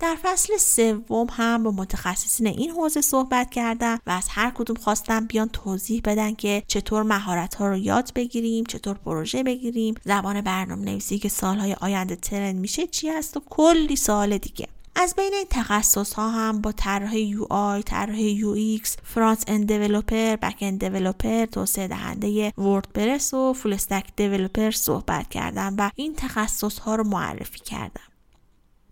در 0.00 0.16
فصل 0.22 0.56
سوم 0.56 1.26
هم 1.30 1.62
با 1.62 1.70
متخصصین 1.70 2.46
این 2.46 2.70
حوزه 2.70 3.00
صحبت 3.00 3.50
کردم 3.50 3.98
و 4.06 4.10
از 4.10 4.26
هر 4.30 4.50
کدوم 4.50 4.76
خواستم 4.76 5.26
بیان 5.26 5.48
توضیح 5.48 6.00
بدن 6.04 6.34
که 6.34 6.62
چطور 6.66 7.02
مهارت 7.02 7.54
ها 7.54 7.68
رو 7.68 7.76
یاد 7.76 8.12
بگیریم 8.14 8.64
چطور 8.64 8.94
پروژه 8.94 9.42
بگیریم 9.42 9.94
زبان 10.04 10.40
برنامه 10.40 10.84
نویسی 10.84 11.18
که 11.18 11.28
سالهای 11.28 11.76
آینده 11.80 12.16
trend 12.16 12.56
میشه 12.56 12.86
چی 12.86 13.08
هست 13.08 13.36
و 13.36 13.40
کلی 13.50 13.96
سوال 13.96 14.38
دیگه. 14.38 14.68
از 14.96 15.14
بین 15.16 15.34
این 15.34 15.46
تخصص 15.50 16.12
ها 16.12 16.30
هم 16.30 16.60
با 16.60 16.72
طراح 16.72 17.16
UI، 17.16 17.82
طراح 17.82 18.20
UX، 18.20 18.96
front-end 19.04 19.66
developer، 19.66 20.36
back-end 20.36 20.80
developer، 20.80 21.46
توسعه 21.46 21.88
دهنده 21.88 22.52
WordPress 22.58 23.34
و 23.34 23.52
full 23.52 23.72
stack 23.72 24.06
developer 24.16 24.70
صحبت 24.70 25.28
کردم 25.28 25.74
و 25.78 25.90
این 25.94 26.14
تخصص 26.16 26.78
ها 26.78 26.94
رو 26.94 27.04
معرفی 27.04 27.58
کردم. 27.58 28.12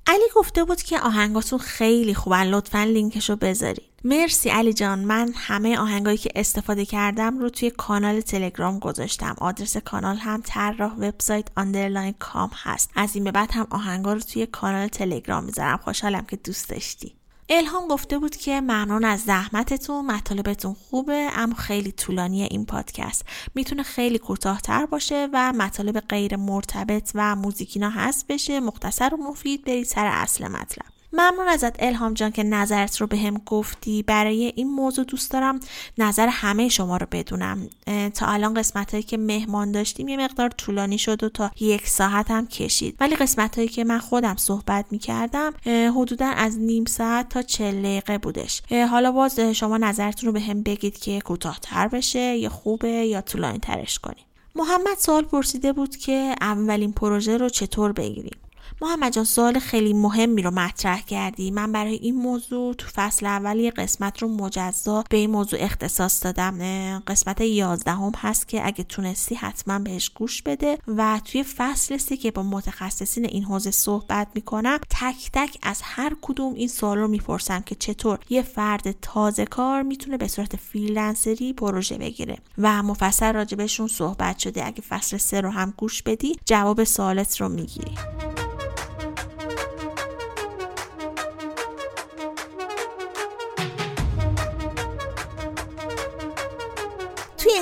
علی 0.06 0.24
گفته 0.36 0.64
بود 0.64 0.82
که 0.82 1.00
آهنگاتون 1.00 1.58
خیلی 1.58 2.14
خوبن 2.14 2.46
لطفا 2.46 2.84
لینکشو 2.84 3.36
بذارید 3.36 3.89
مرسی 4.04 4.48
علی 4.48 4.72
جان. 4.72 4.98
من 4.98 5.32
همه 5.36 5.78
آهنگایی 5.78 6.18
که 6.18 6.30
استفاده 6.34 6.84
کردم 6.84 7.38
رو 7.38 7.50
توی 7.50 7.70
کانال 7.70 8.20
تلگرام 8.20 8.78
گذاشتم. 8.78 9.36
آدرس 9.40 9.76
کانال 9.76 10.16
هم 10.16 10.42
طراح 10.44 10.92
وبسایت 10.92 11.48
underline 11.56 12.14
com 12.18 12.50
هست. 12.54 12.90
از 12.94 13.14
این 13.14 13.24
به 13.24 13.30
بعد 13.32 13.50
هم 13.52 13.66
آهنگا 13.70 14.12
رو 14.12 14.20
توی 14.20 14.46
کانال 14.46 14.88
تلگرام 14.88 15.44
می‌ذارم. 15.44 15.76
خوشحالم 15.76 16.26
که 16.26 16.36
دوست 16.36 16.68
داشتی. 16.68 17.14
الهام 17.48 17.88
گفته 17.88 18.18
بود 18.18 18.36
که 18.36 18.60
ممنون 18.60 19.04
از 19.04 19.20
زحمتتون. 19.20 20.06
مطالبتون 20.06 20.74
خوبه 20.74 21.28
اما 21.32 21.54
خیلی 21.54 21.92
طولانیه 21.92 22.48
این 22.50 22.66
پادکست. 22.66 23.24
می‌تونه 23.54 23.82
خیلی 23.82 24.18
کوتاهتر 24.18 24.86
باشه 24.86 25.28
و 25.32 25.52
مطالب 25.52 26.00
غیر 26.00 26.36
مرتبط 26.36 27.10
و 27.14 27.36
موزیکینا 27.36 27.90
هست 27.90 28.26
بشه 28.26 28.60
مختصر 28.60 29.14
و 29.14 29.16
مفید 29.16 29.64
برید 29.64 29.86
سر 29.86 30.06
اصل 30.06 30.48
مطلب. 30.48 30.99
ممنون 31.12 31.48
ازت 31.48 31.82
الهام 31.82 32.14
جان 32.14 32.30
که 32.30 32.42
نظرت 32.42 33.00
رو 33.00 33.06
بهم 33.06 33.38
گفتی. 33.46 34.02
برای 34.02 34.52
این 34.56 34.70
موضوع 34.70 35.04
دوست 35.04 35.30
دارم 35.30 35.60
نظر 35.98 36.28
همه 36.28 36.68
شما 36.68 36.96
رو 36.96 37.06
بدونم. 37.12 37.68
تا 38.14 38.26
الان 38.26 38.54
قسمت 38.54 38.90
هایی 38.90 39.02
که 39.02 39.16
مهمان 39.16 39.72
داشتیم 39.72 40.08
یه 40.08 40.16
مقدار 40.16 40.48
طولانی 40.48 40.98
شد 40.98 41.24
و 41.24 41.28
تا 41.28 41.50
یک 41.60 41.86
ساعت 41.86 42.30
هم 42.30 42.46
کشید. 42.46 42.96
ولی 43.00 43.16
قسمت 43.16 43.56
هایی 43.56 43.68
که 43.68 43.84
من 43.84 43.98
خودم 43.98 44.36
صحبت 44.36 44.86
می 44.90 44.98
کردم 44.98 45.52
حدودا 45.66 46.26
از 46.26 46.58
نیم 46.58 46.84
ساعت 46.84 47.28
تا 47.28 47.42
چل 47.42 47.82
دقیقه 47.82 48.18
بودش. 48.18 48.62
حالا 48.90 49.12
باز 49.12 49.40
شما 49.40 49.78
نظرتون 49.78 50.26
رو 50.26 50.32
به 50.32 50.40
هم 50.40 50.62
بگید 50.62 50.98
که 50.98 51.20
کوتاهتر 51.20 51.88
بشه 51.88 52.36
یا 52.36 52.48
خوبه 52.48 52.88
یا 52.88 53.20
طولانی 53.20 53.58
ترش 53.58 53.98
کنیم. 53.98 54.24
محمد 54.54 54.98
سوال 54.98 55.24
پرسیده 55.24 55.72
بود 55.72 55.96
که 55.96 56.34
اولین 56.40 56.92
پروژه 56.92 57.36
رو 57.36 57.48
چطور 57.48 57.92
بگیریم؟ 57.92 58.36
محمد 58.82 59.12
جان 59.12 59.24
سوال 59.24 59.58
خیلی 59.58 59.92
مهمی 59.92 60.42
رو 60.42 60.50
مطرح 60.50 61.00
کردی. 61.00 61.50
من 61.50 61.72
برای 61.72 61.94
این 61.94 62.14
موضوع 62.14 62.74
تو 62.74 62.86
فصل 62.94 63.26
اول 63.26 63.56
یه 63.56 63.70
قسمت 63.70 64.22
رو 64.22 64.28
مجزا 64.28 65.04
به 65.10 65.16
این 65.16 65.30
موضوع 65.30 65.58
اختصاص 65.62 66.24
دادم. 66.24 66.58
قسمت 66.98 67.40
یازدهم 67.40 68.12
هست 68.16 68.48
که 68.48 68.66
اگه 68.66 68.84
تونستی 68.84 69.34
حتما 69.34 69.78
بهش 69.78 70.10
گوش 70.10 70.42
بده. 70.42 70.78
و 70.88 71.20
توی 71.24 71.42
فصل 71.42 71.96
سی 71.96 72.16
که 72.16 72.30
با 72.30 72.42
متخصصین 72.42 73.24
این 73.24 73.44
حوزه 73.44 73.70
صحبت 73.70 74.28
می‌کنم 74.34 74.78
تک 74.90 75.30
تک 75.32 75.58
از 75.62 75.80
هر 75.84 76.16
کدوم 76.22 76.54
این 76.54 76.68
سوال 76.68 76.98
رو 76.98 77.08
می‌پرسم 77.08 77.60
که 77.60 77.74
چطور 77.74 78.18
یه 78.28 78.42
فرد 78.42 79.00
تازه 79.00 79.44
کار 79.44 79.82
می‌تونه 79.82 80.16
به 80.16 80.28
صورت 80.28 80.56
فریلنسری 80.56 81.52
پروژه 81.52 81.98
بگیره. 81.98 82.38
و 82.58 82.82
مفصل 82.82 83.32
راجبشون 83.32 83.88
صحبت 83.88 84.38
شده. 84.38 84.66
اگه 84.66 84.82
فصل 84.82 85.16
سه 85.16 85.40
رو 85.40 85.50
هم 85.50 85.74
گوش 85.76 86.02
بدی 86.02 86.36
جواب 86.44 86.84
سوالت 86.84 87.40
رو 87.40 87.48
می‌گیری 87.48 87.94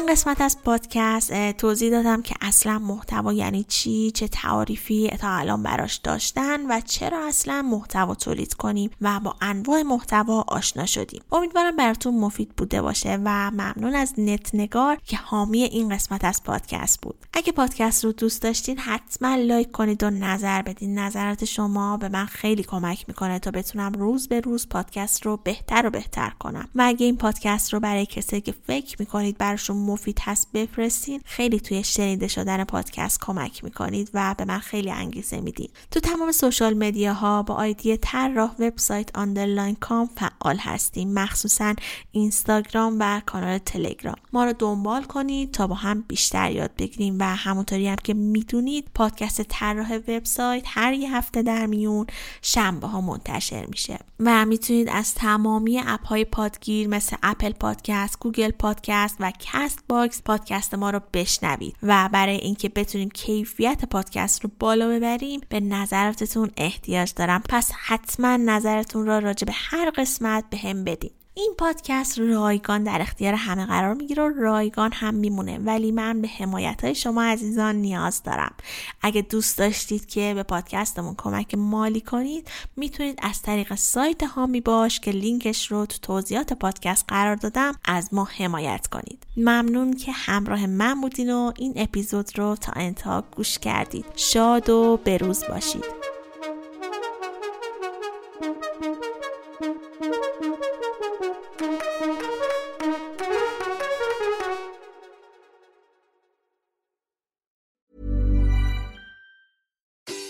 قسمت 0.08 0.40
از 0.40 0.58
پادکست 0.64 1.52
توضیح 1.52 1.90
دادم 1.90 2.22
که 2.22 2.34
اصلا 2.40 2.78
محتوا 2.78 3.32
یعنی 3.32 3.64
چی 3.64 4.10
چه 4.10 4.28
تعاریفی 4.28 5.08
تا 5.08 5.30
الان 5.30 5.62
براش 5.62 5.96
داشتن 5.96 6.66
و 6.66 6.80
چرا 6.80 7.26
اصلا 7.26 7.62
محتوا 7.62 8.14
تولید 8.14 8.54
کنیم 8.54 8.90
و 9.00 9.20
با 9.20 9.36
انواع 9.40 9.82
محتوا 9.82 10.44
آشنا 10.48 10.86
شدیم. 10.86 11.22
امیدوارم 11.32 11.76
براتون 11.76 12.18
مفید 12.18 12.48
بوده 12.56 12.82
باشه 12.82 13.18
و 13.24 13.50
ممنون 13.50 13.94
از 13.94 14.14
نت 14.18 14.54
نگار 14.54 14.98
که 15.04 15.16
حامی 15.16 15.62
این 15.62 15.88
قسمت 15.88 16.24
از 16.24 16.42
پادکست 16.42 17.00
بود. 17.00 17.26
اگه 17.32 17.52
پادکست 17.52 18.04
رو 18.04 18.12
دوست 18.12 18.42
داشتین 18.42 18.78
حتما 18.78 19.34
like 19.34 19.70
کنید 19.70 20.02
و 20.02 20.10
نظر 20.10 20.62
بدین. 20.62 20.98
نظرات 20.98 21.44
شما 21.44 21.96
به 21.96 22.08
من 22.08 22.26
خیلی 22.26 22.62
کمک 22.62 23.04
می‌کنه 23.08 23.38
تا 23.38 23.50
بتونم 23.50 23.92
روز 23.92 24.28
به 24.28 24.40
روز 24.40 24.68
پادکست 24.68 25.26
رو 25.26 25.36
بهتر 25.36 25.86
و 25.86 25.90
بهتر 25.90 26.30
کنم. 26.30 26.68
و 26.74 26.82
اگه 26.86 27.06
این 27.06 27.16
پادکست 27.16 27.72
رو 27.72 27.80
برای 27.80 28.06
کسی 28.06 28.40
که 28.40 28.54
فکر 28.66 28.96
می‌کنید 28.98 29.38
براشون 29.38 29.76
مفید 29.98 30.18
هست 30.22 30.48
بفرستین 30.54 31.20
خیلی 31.24 31.60
توی 31.60 31.84
شنیده 31.84 32.28
شدن 32.28 32.64
پادکست 32.64 33.20
کمک 33.20 33.64
می‌کنید 33.64 34.10
و 34.14 34.34
به 34.38 34.44
من 34.44 34.58
خیلی 34.58 34.90
انگیزه 34.90 35.40
میدین. 35.40 35.68
تو 35.90 36.00
تمام 36.00 36.32
social 36.32 36.74
media 36.74 37.31
ها 37.31 37.42
با 37.42 37.54
ID 37.54 37.96
طراح 37.96 38.54
وبسایت 38.58 39.18
underline 39.18 39.74
com 39.74 40.10
فعال 40.16 40.56
هستیم 40.56 41.12
مخصوصا 41.12 41.74
اینستاگرام 42.12 42.96
و 43.00 43.20
کانال 43.26 43.58
تلگرام. 43.58 44.16
ما 44.32 44.44
رو 44.44 44.52
دنبال 44.58 45.04
کنید 45.04 45.52
تا 45.52 45.66
با 45.66 45.74
هم 45.74 46.04
بیشتر 46.08 46.52
یاد 46.52 46.70
بگیریم 46.78 47.16
و 47.18 47.36
همونطوری 47.36 47.88
هم 47.88 47.96
که 47.96 48.14
می‌دونید 48.14 48.88
پادکست 48.94 49.42
طراح 49.42 49.96
وبسایت 49.96 50.64
هر 50.66 50.92
یه 50.92 51.16
هفته 51.16 51.42
در 51.42 51.66
میون 51.66 52.06
شنبه 52.42 52.86
ها 52.86 53.00
منتشر 53.00 53.66
میشه. 53.66 53.98
و 54.20 54.44
می‌تونید 54.44 54.88
از 54.88 55.14
تمامی 55.14 55.82
اپ 55.86 56.06
های 56.06 56.24
پادگیر 56.24 56.88
مثل 56.88 57.16
Apple 57.22 57.52
Podcast، 57.52 58.18
Google 58.20 58.50
Podcast 58.50 59.16
و 59.20 59.32
Castbox 59.38 60.22
پادکست 60.22 60.74
ما 60.74 60.90
رو 60.90 61.00
بشنوید 61.14 61.76
و 61.82 62.08
برای 62.12 62.36
اینکه 62.36 62.68
بتونیم 62.68 63.08
کیفیت 63.10 63.84
پادکست 63.84 64.44
رو 64.44 64.50
بالا 64.58 64.88
ببریم 64.88 65.40
به 65.48 65.60
نظراتتون 65.60 66.50
احتیاج 66.56 67.12
دارم. 67.16 67.42
پس 67.48 67.72
حتما 67.86 68.36
نظرتون 68.36 69.06
را 69.06 69.18
راجع 69.18 69.46
به 69.46 69.52
هر 69.54 69.90
قسمت 69.96 70.44
بهم 70.50 70.84
بدین. 70.84 71.10
این 71.38 71.54
پادکست 71.58 72.18
رایگان 72.18 72.82
در 72.82 73.00
اختیار 73.00 73.34
همه 73.34 73.66
قرار 73.66 73.94
می‌گیره 73.94 74.22
و 74.22 74.32
رایگان 74.40 74.92
هم 74.92 75.14
میمونه. 75.14 75.58
ولی 75.58 75.92
من 75.92 76.20
به 76.20 76.28
حمایت 76.28 76.84
های 76.84 76.94
شما 76.94 77.22
عزیزان 77.22 77.74
نیاز 77.76 78.22
دارم. 78.22 78.54
اگه 79.02 79.22
دوست 79.22 79.58
داشتید 79.58 80.06
که 80.06 80.32
به 80.34 80.42
پادکستمون 80.42 81.14
کمک 81.18 81.54
مالی 81.54 82.00
کنید 82.00 82.48
می‌تونید 82.76 83.18
از 83.22 83.42
طریق 83.42 83.74
سایت 83.74 84.22
هامی 84.22 84.60
باش 84.60 85.00
که 85.00 85.10
لینکش 85.10 85.72
رو 85.72 85.86
تو 85.86 85.98
توضیحات 86.02 86.52
پادکست 86.52 87.04
قرار 87.08 87.36
دادم 87.36 87.74
از 87.84 88.14
ما 88.14 88.24
حمایت 88.24 88.86
کنید. 88.86 89.26
ممنون 89.36 89.96
که 89.96 90.12
همراه 90.12 90.66
من 90.66 91.00
بودین 91.00 91.34
و 91.34 91.52
این 91.56 91.72
اپیزود 91.76 92.38
رو 92.38 92.56
تا 92.56 92.72
انتها 92.76 93.24
گوش 93.36 93.58
کردید. 93.58 94.04
شاد 94.16 94.70
و 94.70 95.00
بروز 95.04 95.44
باشید. 95.44 96.17